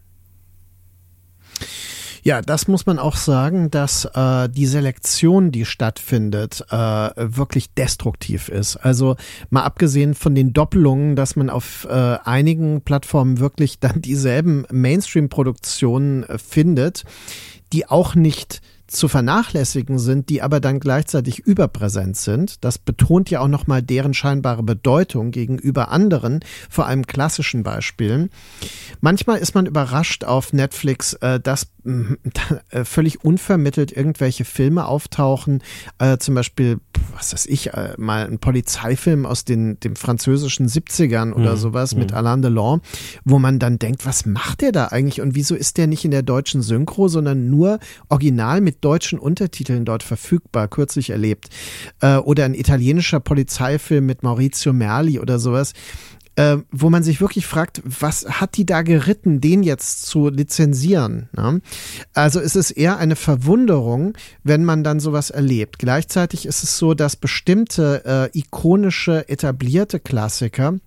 [2.25, 6.77] Ja, das muss man auch sagen, dass äh, die Selektion, die stattfindet, äh,
[7.17, 8.77] wirklich destruktiv ist.
[8.77, 9.17] Also
[9.51, 16.23] mal abgesehen von den Doppelungen, dass man auf äh, einigen Plattformen wirklich dann dieselben Mainstream-Produktionen
[16.23, 17.05] äh, findet,
[17.73, 18.63] die auch nicht
[18.93, 22.65] zu vernachlässigen sind, die aber dann gleichzeitig überpräsent sind.
[22.65, 28.31] Das betont ja auch nochmal deren scheinbare Bedeutung gegenüber anderen, vor allem klassischen Beispielen.
[29.01, 31.69] Manchmal ist man überrascht auf Netflix, äh, dass
[32.71, 35.63] äh, völlig unvermittelt irgendwelche Filme auftauchen,
[35.99, 36.79] äh, zum Beispiel,
[37.17, 41.57] was weiß ich, mal ein Polizeifilm aus den dem französischen 70ern oder mhm.
[41.57, 42.17] sowas mit mhm.
[42.17, 42.81] Alain Delon,
[43.25, 46.11] wo man dann denkt, was macht der da eigentlich und wieso ist der nicht in
[46.11, 47.79] der deutschen Synchro, sondern nur
[48.09, 51.49] original mit deutschen Untertiteln dort verfügbar, kürzlich erlebt.
[52.01, 55.73] Äh, oder ein italienischer Polizeifilm mit Maurizio Merli oder sowas.
[56.35, 61.29] Äh, wo man sich wirklich fragt, was hat die da geritten, den jetzt zu lizenzieren?
[61.37, 61.61] Ne?
[62.15, 65.79] Also es ist eher eine Verwunderung, wenn man dann sowas erlebt.
[65.79, 70.79] Gleichzeitig ist es so, dass bestimmte äh, ikonische, etablierte Klassiker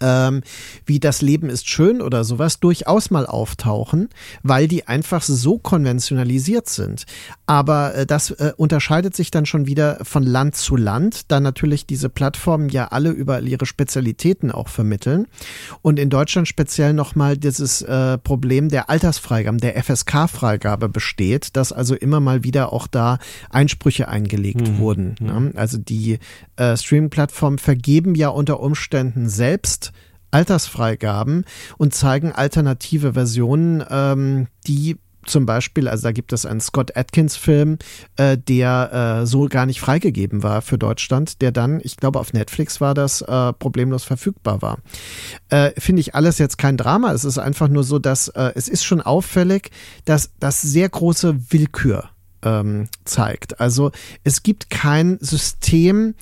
[0.00, 0.42] ähm,
[0.86, 4.08] wie das Leben ist schön oder sowas durchaus mal auftauchen,
[4.42, 7.04] weil die einfach so konventionalisiert sind.
[7.46, 11.86] Aber äh, das äh, unterscheidet sich dann schon wieder von Land zu Land, da natürlich
[11.86, 15.26] diese Plattformen ja alle über ihre Spezialitäten auch vermitteln.
[15.82, 21.94] Und in Deutschland speziell nochmal dieses äh, Problem der Altersfreigabe, der FSK-Freigabe besteht, dass also
[21.94, 23.18] immer mal wieder auch da
[23.50, 24.78] Einsprüche eingelegt mhm.
[24.78, 25.14] wurden.
[25.20, 25.52] Ne?
[25.56, 26.18] Also die
[26.56, 29.89] äh, Streaming-Plattformen vergeben ja unter Umständen selbst
[30.30, 31.44] Altersfreigaben
[31.78, 37.78] und zeigen alternative Versionen, ähm, die zum Beispiel, also da gibt es einen Scott Atkins-Film,
[38.16, 42.32] äh, der äh, so gar nicht freigegeben war für Deutschland, der dann, ich glaube, auf
[42.32, 44.78] Netflix war das, äh, problemlos verfügbar war.
[45.50, 47.12] Äh, Finde ich alles jetzt kein Drama.
[47.12, 49.70] Es ist einfach nur so, dass äh, es ist schon auffällig,
[50.04, 52.10] dass das sehr große Willkür
[52.42, 53.60] ähm, zeigt.
[53.60, 53.90] Also
[54.24, 56.14] es gibt kein System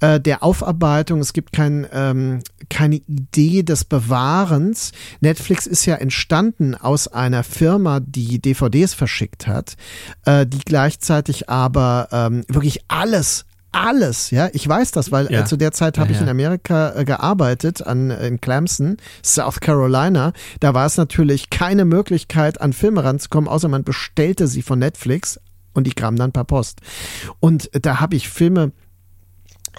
[0.00, 4.92] äh, der Aufarbeitung, es gibt kein, ähm, keine Idee des Bewahrens.
[5.20, 9.76] Netflix ist ja entstanden aus einer Firma, die DVDs verschickt hat,
[10.24, 13.46] äh, die gleichzeitig aber ähm, wirklich alles
[13.76, 15.40] alles, ja, ich weiß das, weil ja.
[15.40, 19.60] äh, zu der Zeit habe ja, ich in Amerika äh, gearbeitet, an in Clemson, South
[19.60, 20.32] Carolina.
[20.60, 25.38] Da war es natürlich keine Möglichkeit, an Filme ranzukommen, außer man bestellte sie von Netflix
[25.76, 26.80] und die kamen dann per Post.
[27.40, 28.72] Und da habe ich Filme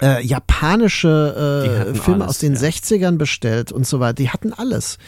[0.00, 2.60] äh, japanische äh, Filme alles, aus den ja.
[2.60, 4.14] 60ern bestellt und so weiter.
[4.14, 4.98] Die hatten alles.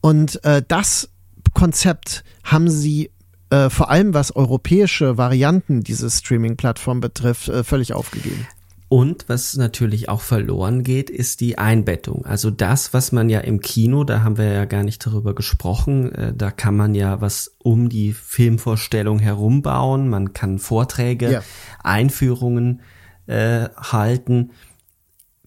[0.00, 1.10] Und äh, das
[1.54, 3.10] Konzept haben sie
[3.50, 8.46] äh, vor allem was europäische Varianten dieser Streaming-Plattform betrifft, äh, völlig aufgegeben.
[8.92, 12.26] Und was natürlich auch verloren geht, ist die Einbettung.
[12.26, 16.12] Also das, was man ja im Kino, da haben wir ja gar nicht darüber gesprochen,
[16.12, 20.10] äh, da kann man ja was um die Filmvorstellung herum bauen.
[20.10, 21.42] Man kann Vorträge, ja.
[21.82, 22.82] Einführungen
[23.26, 24.50] äh, halten.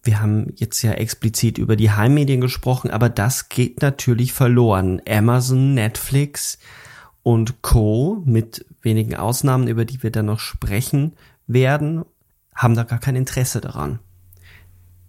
[0.02, 5.04] Wir haben jetzt ja explizit über die Heimmedien gesprochen, aber das geht natürlich verloren.
[5.08, 6.58] Amazon, Netflix
[7.22, 8.24] und Co.
[8.26, 11.14] mit wenigen Ausnahmen, über die wir dann noch sprechen
[11.46, 12.06] werden
[12.56, 13.99] haben da gar kein Interesse daran.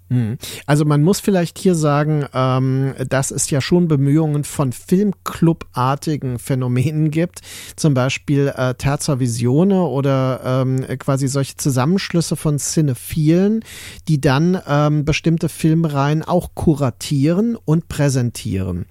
[0.09, 0.38] Hm.
[0.66, 7.11] Also man muss vielleicht hier sagen, ähm, dass es ja schon Bemühungen von Filmclub-artigen Phänomenen
[7.11, 7.40] gibt,
[7.74, 13.64] zum Beispiel äh, Terza Visione oder ähm, quasi solche Zusammenschlüsse von Cinephilen,
[14.07, 18.86] die dann ähm, bestimmte Filmreihen auch kuratieren und präsentieren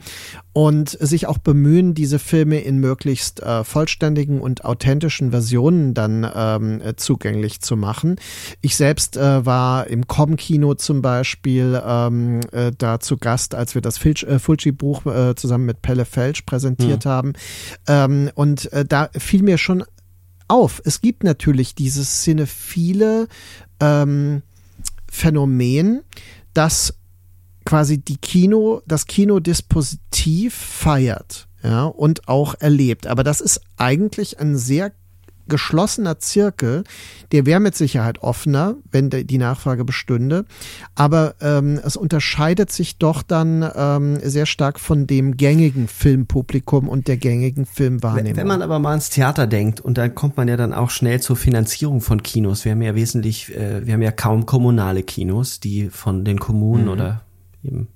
[0.51, 6.82] und sich auch bemühen, diese Filme in möglichst äh, vollständigen und authentischen Versionen dann ähm,
[6.97, 8.18] zugänglich zu machen.
[8.61, 13.82] Ich selbst äh, war im Com-Kino zum Beispiel ähm, äh, da zu Gast, als wir
[13.82, 17.10] das äh, Fulci-Buch äh, zusammen mit Pelle Felsch präsentiert mhm.
[17.10, 17.34] haben.
[17.88, 19.84] Ähm, und äh, da fiel mir schon
[20.47, 23.28] auf, es gibt natürlich dieses cinephile
[23.80, 24.41] ähm,
[25.12, 26.01] Phänomen,
[26.53, 26.93] das
[27.66, 33.08] quasi die Kino, das Kinodispositiv feiert, ja, und auch erlebt.
[33.08, 34.91] Aber das ist eigentlich ein sehr
[35.48, 36.84] geschlossener Zirkel,
[37.32, 40.46] der wäre mit Sicherheit offener, wenn die Nachfrage bestünde.
[40.96, 47.08] Aber ähm, es unterscheidet sich doch dann ähm, sehr stark von dem gängigen Filmpublikum und
[47.08, 48.38] der gängigen Filmwahrnehmung.
[48.38, 51.22] Wenn man aber mal ans Theater denkt, und dann kommt man ja dann auch schnell
[51.22, 52.66] zur Finanzierung von Kinos.
[52.66, 56.86] Wir haben ja wesentlich, äh, wir haben ja kaum kommunale Kinos, die von den Kommunen
[56.86, 56.91] mhm.
[56.91, 57.22] oder
[57.64, 57.88] eben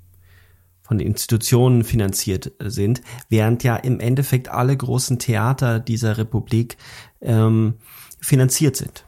[0.90, 6.78] von Institutionen finanziert sind, während ja im Endeffekt alle großen Theater dieser Republik
[7.22, 7.76] ähm,
[8.20, 9.06] finanziert sind.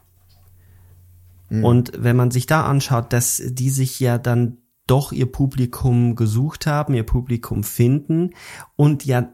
[1.49, 1.63] Mhm.
[1.63, 4.57] Und wenn man sich da anschaut, dass die sich ja dann
[4.87, 8.31] doch ihr Publikum gesucht haben, ihr Publikum finden
[8.75, 9.33] und ja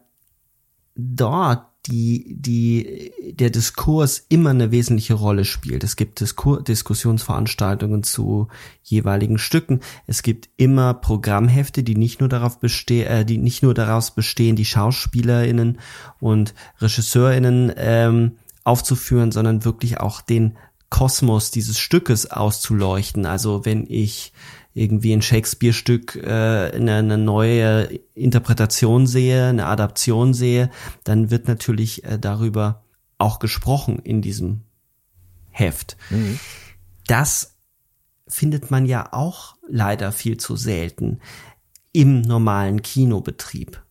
[0.96, 5.84] dort die, die, der Diskurs immer eine wesentliche Rolle spielt.
[5.84, 8.50] Es gibt Diskur Diskussionsveranstaltungen zu
[8.84, 9.80] jeweiligen Stücken.
[10.06, 14.56] Es gibt immer Programmhefte, die nicht nur darauf bestehen, äh, die nicht nur daraus bestehen,
[14.56, 15.80] die SchauspielerInnen
[16.20, 18.34] und RegisseurInnen ähm,
[18.68, 20.58] aufzuführen, sondern wirklich auch den
[20.90, 23.26] Kosmos dieses Stückes auszuleuchten.
[23.26, 24.34] Also wenn ich
[24.74, 30.70] irgendwie ein Shakespeare-Stück äh, eine, eine neue Interpretation sehe, eine Adaption sehe,
[31.04, 32.84] dann wird natürlich äh, darüber
[33.18, 34.62] auch gesprochen in diesem
[35.50, 35.98] Heft.
[36.10, 36.38] Mhm.
[37.08, 37.56] Das
[38.28, 41.20] findet man ja auch leider viel zu selten
[41.94, 43.82] im normalen Kinobetrieb.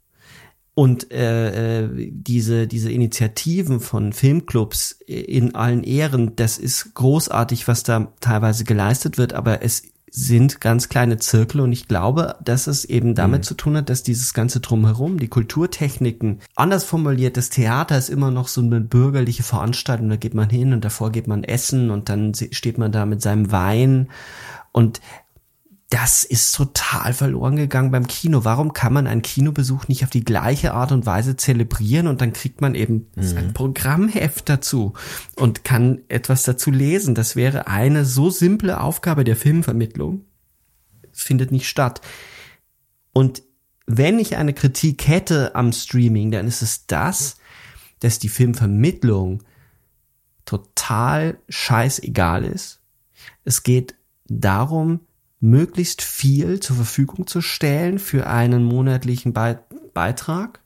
[0.78, 7.82] Und äh, äh, diese, diese Initiativen von Filmclubs in allen Ehren, das ist großartig, was
[7.82, 12.84] da teilweise geleistet wird, aber es sind ganz kleine Zirkel und ich glaube, dass es
[12.84, 13.44] eben damit mhm.
[13.44, 18.30] zu tun hat, dass dieses ganze Drumherum, die Kulturtechniken, anders formuliert, das Theater ist immer
[18.30, 22.10] noch so eine bürgerliche Veranstaltung, da geht man hin und davor geht man essen und
[22.10, 24.08] dann steht man da mit seinem Wein.
[24.72, 25.00] Und
[25.88, 28.44] das ist total verloren gegangen beim Kino.
[28.44, 32.32] Warum kann man einen Kinobesuch nicht auf die gleiche Art und Weise zelebrieren und dann
[32.32, 33.36] kriegt man eben mhm.
[33.36, 34.94] ein Programmheft dazu
[35.36, 37.14] und kann etwas dazu lesen?
[37.14, 40.24] Das wäre eine so simple Aufgabe der Filmvermittlung.
[41.12, 42.00] Es findet nicht statt.
[43.12, 43.44] Und
[43.86, 47.36] wenn ich eine Kritik hätte am Streaming, dann ist es das,
[48.00, 49.44] dass die Filmvermittlung
[50.44, 52.80] total scheißegal ist.
[53.44, 53.94] Es geht
[54.26, 55.00] darum,
[55.40, 59.60] möglichst viel zur Verfügung zu stellen für einen monatlichen Be
[59.92, 60.60] Beitrag.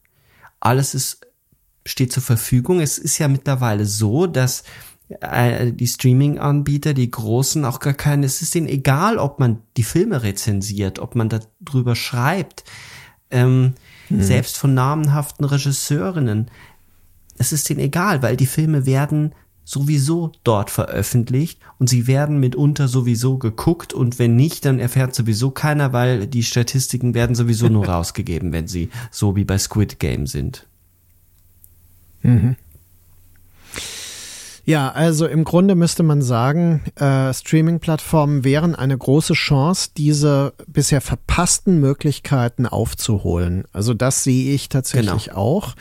[0.58, 1.26] Alles ist
[1.86, 2.80] steht zur Verfügung.
[2.80, 4.64] Es ist ja mittlerweile so, dass
[5.08, 9.82] äh, die Streaming-Anbieter, die großen, auch gar keine, es ist denen egal, ob man die
[9.82, 12.64] Filme rezensiert, ob man darüber schreibt.
[13.30, 13.74] Ähm,
[14.08, 14.22] hm.
[14.22, 16.50] Selbst von namenhaften Regisseurinnen.
[17.38, 19.34] Es ist denen egal, weil die Filme werden
[19.70, 25.50] sowieso dort veröffentlicht und sie werden mitunter sowieso geguckt und wenn nicht, dann erfährt sowieso
[25.52, 30.26] keiner, weil die Statistiken werden sowieso nur rausgegeben, wenn sie so wie bei Squid Game
[30.26, 30.66] sind.
[32.22, 32.56] Mhm.
[34.64, 41.00] Ja, also im Grunde müsste man sagen, äh, Streaming-Plattformen wären eine große Chance, diese bisher
[41.00, 43.64] verpassten Möglichkeiten aufzuholen.
[43.72, 45.36] Also das sehe ich tatsächlich genau.
[45.36, 45.74] auch.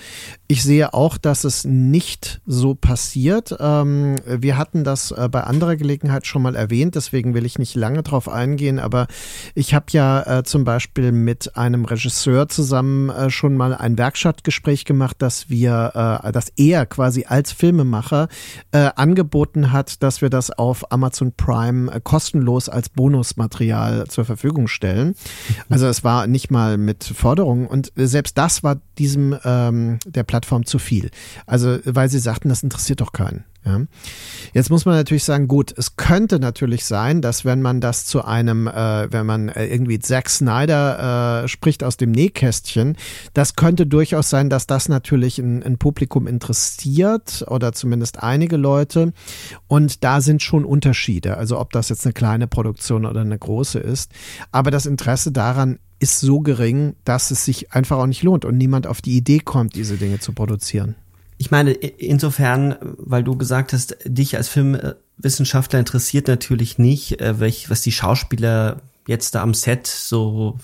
[0.51, 3.55] Ich sehe auch, dass es nicht so passiert.
[3.59, 7.75] Ähm, wir hatten das äh, bei anderer Gelegenheit schon mal erwähnt, deswegen will ich nicht
[7.75, 9.05] lange drauf eingehen, aber
[9.53, 14.85] ich habe ja äh, zum Beispiel mit einem Regisseur zusammen äh, schon mal ein Werkstattgespräch
[14.85, 18.27] gemacht, dass wir, dass er quasi als Filmemacher
[18.71, 25.15] angeboten hat, dass wir das auf Amazon Prime kostenlos als Bonusmaterial zur Verfügung stellen.
[25.69, 30.38] Also es war nicht mal mit Forderungen und selbst das war diesem ähm, der Plattform
[30.39, 31.11] Plattform zu viel.
[31.45, 33.43] Also, weil sie sagten, das interessiert doch keinen.
[33.65, 33.81] Ja.
[34.53, 38.23] Jetzt muss man natürlich sagen, gut, es könnte natürlich sein, dass wenn man das zu
[38.23, 42.95] einem, äh, wenn man äh, irgendwie Zack Snyder äh, spricht aus dem Nähkästchen,
[43.33, 49.11] das könnte durchaus sein, dass das natürlich ein, ein Publikum interessiert oder zumindest einige Leute.
[49.67, 53.79] Und da sind schon Unterschiede, also ob das jetzt eine kleine Produktion oder eine große
[53.79, 54.11] ist.
[54.51, 58.57] Aber das Interesse daran ist so gering, dass es sich einfach auch nicht lohnt und
[58.57, 60.95] niemand auf die Idee kommt, diese Dinge zu produzieren.
[61.41, 67.69] Ich meine, insofern, weil du gesagt hast, dich als Filmwissenschaftler interessiert natürlich nicht, äh, welch,
[67.69, 70.59] was die Schauspieler jetzt da am Set so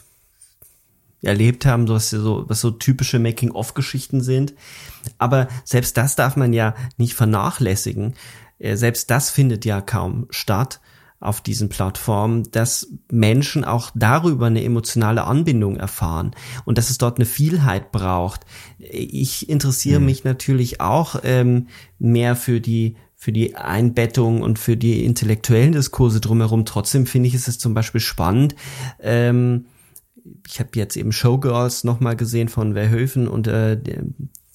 [1.21, 4.53] erlebt haben, was so, was so typische Making-of-Geschichten sind.
[5.17, 8.13] Aber selbst das darf man ja nicht vernachlässigen.
[8.59, 10.81] Äh, selbst das findet ja kaum statt
[11.19, 16.31] auf diesen Plattformen, dass Menschen auch darüber eine emotionale Anbindung erfahren
[16.65, 18.41] und dass es dort eine Vielheit braucht.
[18.77, 20.05] Ich interessiere mhm.
[20.05, 21.67] mich natürlich auch ähm,
[21.99, 26.63] mehr für die für die Einbettung und für die intellektuellen Diskurse drumherum.
[26.63, 28.55] Trotzdem finde ich es ist zum Beispiel spannend.
[28.99, 29.65] Ähm,
[30.47, 34.03] ich habe jetzt eben Showgirls nochmal gesehen von Verhoeven und äh, der,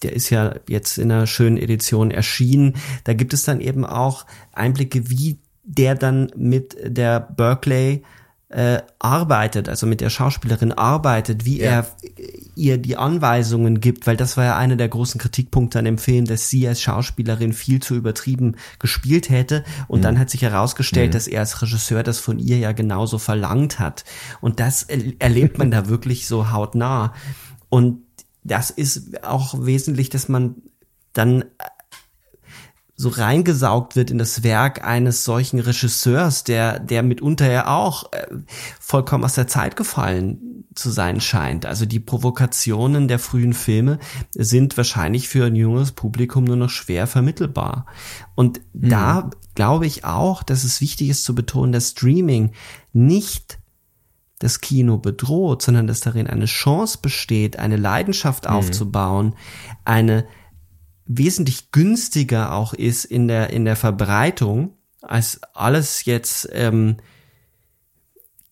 [0.03, 2.77] der ist ja jetzt in einer schönen Edition erschienen.
[3.05, 5.41] Da gibt es dann eben auch Einblicke, wie
[5.77, 8.03] der dann mit der Berkeley
[8.49, 11.71] äh, arbeitet, also mit der Schauspielerin arbeitet, wie ja.
[11.71, 11.87] er
[12.57, 16.25] ihr die Anweisungen gibt, weil das war ja einer der großen Kritikpunkte an dem Film,
[16.25, 20.03] dass sie als Schauspielerin viel zu übertrieben gespielt hätte und mhm.
[20.03, 21.13] dann hat sich herausgestellt, mhm.
[21.13, 24.05] dass er als Regisseur das von ihr ja genauso verlangt hat
[24.41, 27.15] und das erlebt man da wirklich so hautnah
[27.69, 28.03] und
[28.43, 30.57] das ist auch wesentlich, dass man
[31.13, 31.45] dann
[33.01, 38.27] so reingesaugt wird in das Werk eines solchen Regisseurs, der, der mitunter ja auch äh,
[38.79, 41.65] vollkommen aus der Zeit gefallen zu sein scheint.
[41.65, 44.01] Also die Provokationen der frühen Filme
[44.35, 47.87] sind wahrscheinlich für ein junges Publikum nur noch schwer vermittelbar.
[48.35, 48.91] Und mhm.
[48.91, 52.53] da glaube ich auch, dass es wichtig ist zu betonen, dass Streaming
[52.93, 53.61] nicht
[54.41, 58.51] das Kino bedroht, sondern dass darin eine Chance besteht, eine Leidenschaft mhm.
[58.51, 59.37] aufzubauen,
[59.87, 60.27] eine
[61.13, 66.99] wesentlich günstiger auch ist in der, in der Verbreitung, als alles jetzt ähm,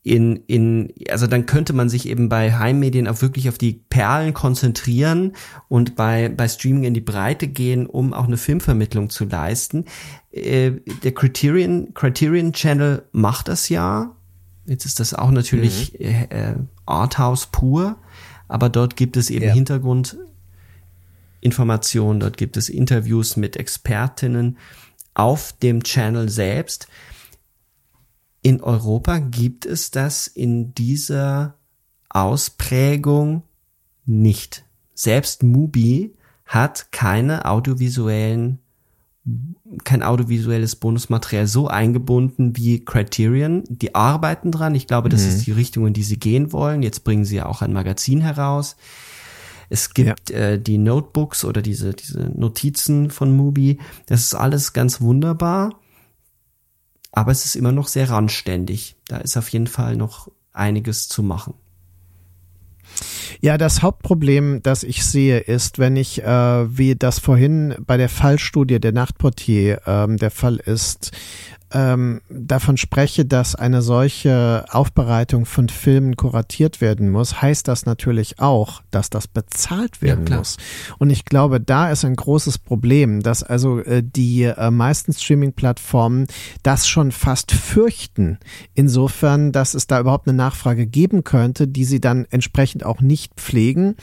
[0.02, 4.32] in, in, also dann könnte man sich eben bei Heimmedien auch wirklich auf die Perlen
[4.34, 5.34] konzentrieren
[5.68, 9.84] und bei, bei Streaming in die Breite gehen, um auch eine Filmvermittlung zu leisten.
[10.32, 10.72] Äh,
[11.04, 14.16] der Criterion, Criterion Channel macht das ja.
[14.66, 16.06] Jetzt ist das auch natürlich mhm.
[16.06, 16.54] äh,
[16.86, 17.96] Arthouse pur,
[18.48, 19.52] aber dort gibt es eben ja.
[19.52, 20.16] Hintergrund
[21.40, 24.58] Informationen, dort gibt es Interviews mit Expertinnen
[25.14, 26.88] auf dem Channel selbst.
[28.42, 31.54] In Europa gibt es das in dieser
[32.08, 33.42] Ausprägung
[34.04, 34.64] nicht.
[34.94, 36.14] Selbst Mubi
[36.44, 38.60] hat keine audiovisuellen
[39.84, 43.64] kein audiovisuelles Bonusmaterial so eingebunden wie Criterion.
[43.68, 44.74] Die arbeiten dran.
[44.74, 45.28] Ich glaube, das mhm.
[45.28, 46.82] ist die Richtung, in die sie gehen wollen.
[46.82, 48.76] Jetzt bringen sie ja auch ein Magazin heraus.
[49.68, 50.36] Es gibt ja.
[50.36, 53.78] äh, die Notebooks oder diese, diese Notizen von Mubi.
[54.06, 55.78] Das ist alles ganz wunderbar.
[57.12, 58.96] Aber es ist immer noch sehr randständig.
[59.08, 61.54] Da ist auf jeden Fall noch einiges zu machen.
[63.40, 68.08] Ja, das Hauptproblem, das ich sehe, ist, wenn ich, äh, wie das vorhin bei der
[68.08, 71.12] Fallstudie der Nachtportier ähm, der Fall ist,
[71.72, 78.38] ähm, davon spreche, dass eine solche Aufbereitung von Filmen kuratiert werden muss, heißt das natürlich
[78.38, 80.56] auch, dass das bezahlt werden ja, muss.
[80.98, 86.26] Und ich glaube, da ist ein großes Problem, dass also äh, die äh, meisten Streaming-Plattformen
[86.62, 88.38] das schon fast fürchten.
[88.74, 93.34] Insofern, dass es da überhaupt eine Nachfrage geben könnte, die sie dann entsprechend auch nicht
[93.34, 93.96] pflegen,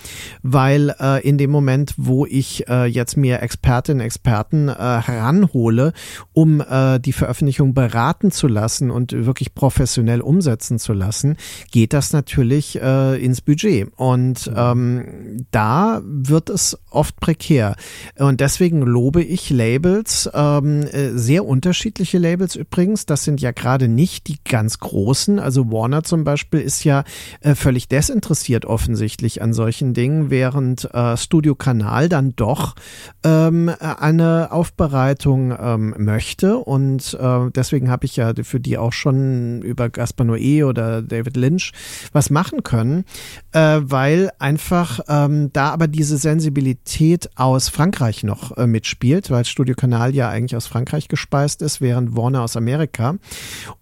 [0.44, 5.94] weil äh, in dem Moment, wo ich äh, jetzt mir Expertinnen, Experten äh, heranhole,
[6.34, 11.38] um äh, die Veröffentlichung beraten zu lassen und wirklich professionell umsetzen zu lassen,
[11.72, 13.92] geht das natürlich äh, ins Budget.
[13.96, 17.76] Und ähm, da wird es oft prekär.
[18.18, 23.06] Und deswegen lobe ich Labels, ähm, äh, sehr unterschiedliche Labels übrigens.
[23.06, 25.40] Das sind ja gerade nicht die ganz großen.
[25.40, 27.04] Also Warner zum Beispiel ist ja
[27.42, 32.76] äh, völlig desinteressiert offensichtlich an solchen Dingen, während äh, Studio Kanal dann doch
[33.24, 36.58] ähm, eine Aufbereitung ähm, möchte.
[36.58, 41.38] Und äh, deswegen habe ich ja für die auch schon über Gaspar Noé oder David
[41.38, 41.72] Lynch
[42.12, 43.06] was machen können,
[43.52, 49.76] äh, weil einfach ähm, da aber diese Sensibilität aus Frankreich noch äh, mitspielt, weil Studio
[49.76, 53.16] Kanal ja eigentlich aus Frankreich gespeist ist, während Warner aus Amerika.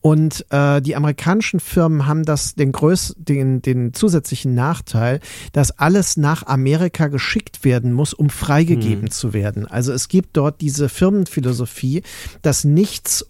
[0.02, 5.20] Und äh, die amerikanischen Firmen haben das den größ den, den zusätzlichen Nachteil,
[5.52, 9.12] dass alles nach Amerika geschickt werden muss, um freigegeben hm.
[9.12, 9.68] zu werden.
[9.68, 12.04] Also es gibt dort diese Firmenphilosophie,
[12.42, 13.26] dass nichts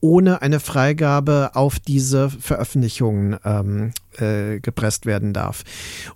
[0.00, 5.64] ohne eine Freigabe auf diese Veröffentlichungen ähm, äh, gepresst werden darf.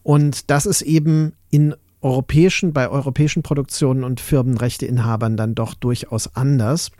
[0.02, 6.90] Und das ist eben in europäischen, bei europäischen Produktionen und Firmenrechteinhabern dann doch durchaus anders.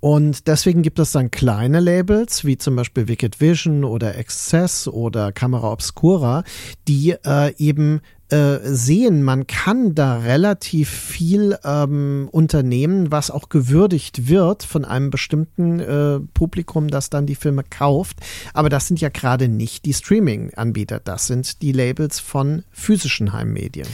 [0.00, 5.32] Und deswegen gibt es dann kleine Labels, wie zum Beispiel Wicked Vision oder Excess oder
[5.32, 6.42] Camera Obscura,
[6.88, 14.28] die äh, eben äh, sehen, man kann da relativ viel ähm, unternehmen, was auch gewürdigt
[14.28, 18.18] wird von einem bestimmten äh, Publikum, das dann die Filme kauft.
[18.52, 23.88] Aber das sind ja gerade nicht die Streaming-Anbieter, das sind die Labels von physischen Heimmedien.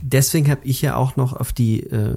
[0.00, 2.16] Deswegen habe ich ja auch noch auf die äh,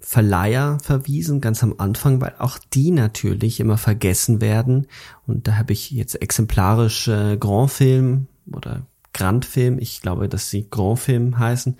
[0.00, 4.88] Verleiher verwiesen, ganz am Anfang, weil auch die natürlich immer vergessen werden.
[5.26, 10.50] Und da habe ich jetzt exemplarisch äh, Grand Film oder Grand Film, ich glaube, dass
[10.50, 11.76] sie Grand Film heißen,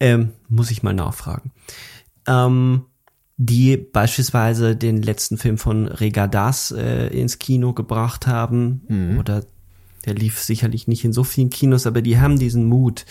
[0.00, 1.52] ähm, muss ich mal nachfragen.
[2.26, 2.86] Ähm,
[3.36, 9.18] die beispielsweise den letzten Film von Regadas äh, ins Kino gebracht haben, mhm.
[9.18, 9.44] oder
[10.04, 13.04] der lief sicherlich nicht in so vielen Kinos, aber die haben diesen Mut,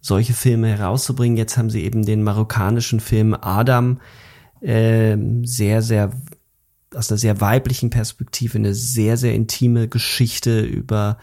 [0.00, 1.36] solche Filme herauszubringen.
[1.36, 4.00] Jetzt haben sie eben den marokkanischen Film Adam
[4.60, 6.12] äh, sehr, sehr
[6.94, 11.18] aus einer sehr weiblichen Perspektive eine sehr, sehr intime Geschichte über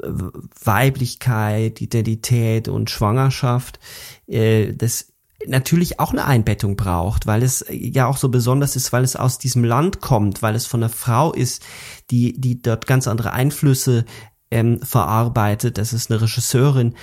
[0.00, 3.80] Weiblichkeit, Identität und Schwangerschaft,
[4.26, 5.12] äh, das
[5.46, 9.38] natürlich auch eine Einbettung braucht, weil es ja auch so besonders ist, weil es aus
[9.38, 11.64] diesem Land kommt, weil es von einer Frau ist,
[12.10, 14.04] die, die dort ganz andere Einflüsse
[14.50, 15.78] ähm, verarbeitet.
[15.78, 16.94] Das ist eine Regisseurin.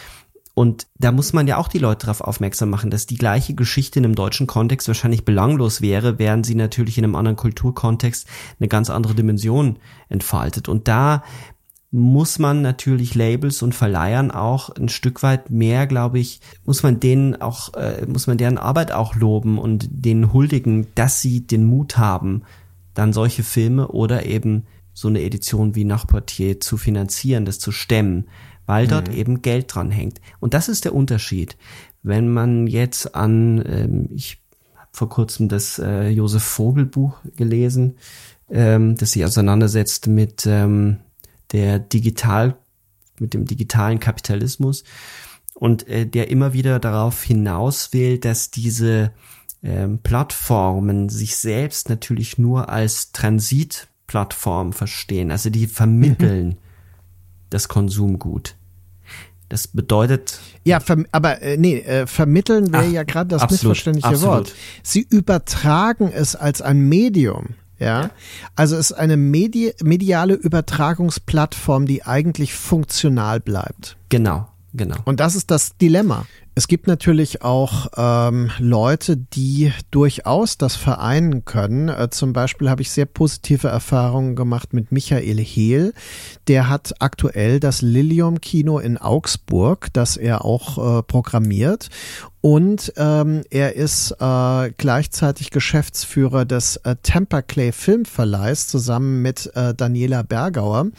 [0.54, 4.00] Und da muss man ja auch die Leute darauf aufmerksam machen, dass die gleiche Geschichte
[4.00, 8.26] in einem deutschen Kontext wahrscheinlich belanglos wäre, während sie natürlich in einem anderen Kulturkontext
[8.60, 10.70] eine ganz andere Dimension entfaltet.
[10.70, 11.24] Und da
[11.96, 17.00] muss man natürlich Labels und Verleihern auch ein Stück weit mehr, glaube ich, muss man
[17.00, 21.64] denen auch, äh, muss man deren Arbeit auch loben und denen huldigen, dass sie den
[21.64, 22.44] Mut haben,
[22.94, 28.28] dann solche Filme oder eben so eine Edition wie Nachportier zu finanzieren, das zu stemmen,
[28.66, 29.16] weil dort mhm.
[29.16, 30.20] eben Geld dran hängt.
[30.42, 31.56] Und das ist der Unterschied.
[32.04, 34.42] Wenn man jetzt an, ähm, ich
[34.76, 37.96] habe vor kurzem das äh, Josef Vogel Buch gelesen,
[38.50, 40.98] ähm, das sich auseinandersetzt mit ähm,
[41.52, 42.58] der digital,
[43.20, 44.84] mit dem digitalen Kapitalismus
[45.54, 49.12] und äh, der immer wieder darauf hinaus will, dass diese
[49.64, 56.58] ähm, Plattformen sich selbst natürlich nur als Transitplattform verstehen, also die vermitteln mhm.
[57.50, 58.56] das Konsumgut.
[59.48, 60.40] Das bedeutet.
[60.64, 60.80] Ja,
[61.12, 64.34] aber äh, nee, äh, vermitteln wäre ja gerade das absolut, missverständliche absolut.
[64.34, 64.54] Wort.
[64.82, 67.56] Sie übertragen es als ein Medium.
[67.80, 68.12] Ja,
[68.56, 73.98] also es ist eine Medi mediale Übertragungsplattform, die eigentlich funktional bleibt.
[74.10, 74.96] Genau, genau.
[75.06, 76.26] Und das ist das Dilemma.
[76.58, 81.90] Es gibt natürlich auch ähm, Leute, die durchaus das vereinen können.
[81.90, 85.94] Äh, zum Beispiel habe ich sehr positive Erfahrungen gemacht mit Michael Hehl.
[86.48, 91.90] Der hat aktuell das Lilium Kino in Augsburg, das er auch äh, programmiert.
[92.46, 99.74] Und ähm, er ist äh, gleichzeitig Geschäftsführer des äh, Tampa Clay Filmverleihs zusammen mit äh,
[99.74, 100.92] Daniela Bergauer.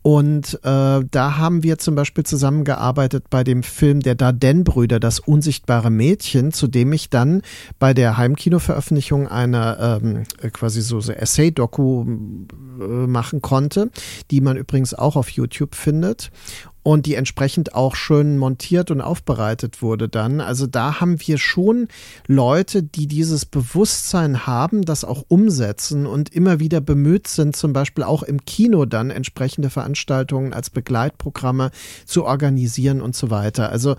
[0.00, 5.18] Und äh, da haben wir zum Beispiel zusammengearbeitet bei dem Film der Darden-Brüder wieder das
[5.18, 7.42] unsichtbare Mädchen, zu dem ich dann
[7.78, 12.04] bei der Heimkinoveröffentlichung einer ähm, quasi so, so Essay-Doku
[12.80, 13.90] äh, machen konnte,
[14.30, 16.30] die man übrigens auch auf YouTube findet
[16.86, 20.40] und die entsprechend auch schön montiert und aufbereitet wurde dann.
[20.40, 21.88] Also da haben wir schon
[22.28, 28.04] Leute, die dieses Bewusstsein haben, das auch umsetzen und immer wieder bemüht sind, zum Beispiel
[28.04, 31.72] auch im Kino dann entsprechende Veranstaltungen als Begleitprogramme
[32.04, 33.70] zu organisieren und so weiter.
[33.70, 33.96] Also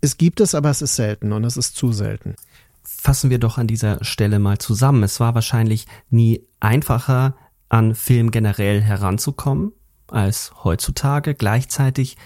[0.00, 2.36] es gibt es, aber es ist selten und es ist zu selten.
[2.82, 5.02] Fassen wir doch an dieser Stelle mal zusammen.
[5.02, 7.36] Es war wahrscheinlich nie einfacher,
[7.68, 9.72] an Film generell heranzukommen
[10.08, 11.34] als heutzutage.
[11.34, 12.16] Gleichzeitig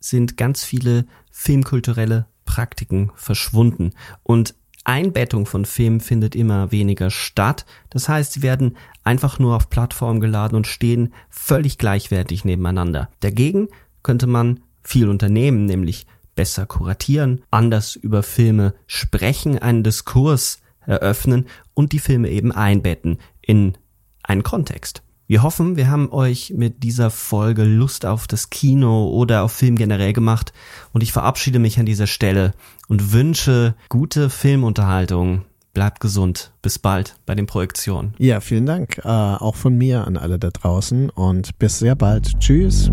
[0.00, 3.92] sind ganz viele filmkulturelle Praktiken verschwunden
[4.22, 4.54] und
[4.84, 7.64] Einbettung von Filmen findet immer weniger statt.
[7.88, 13.08] Das heißt, sie werden einfach nur auf Plattformen geladen und stehen völlig gleichwertig nebeneinander.
[13.20, 13.68] Dagegen
[14.02, 21.92] könnte man viel unternehmen, nämlich besser kuratieren, anders über Filme sprechen, einen Diskurs eröffnen und
[21.92, 23.76] die Filme eben einbetten in
[24.22, 25.02] einen Kontext.
[25.26, 29.76] Wir hoffen, wir haben euch mit dieser Folge Lust auf das Kino oder auf Film
[29.76, 30.52] generell gemacht
[30.92, 32.52] und ich verabschiede mich an dieser Stelle
[32.88, 35.46] und wünsche gute Filmunterhaltung.
[35.72, 36.52] Bleibt gesund.
[36.62, 38.14] Bis bald bei den Projektionen.
[38.18, 38.98] Ja, vielen Dank.
[38.98, 42.38] Äh, auch von mir an alle da draußen und bis sehr bald.
[42.38, 42.90] Tschüss.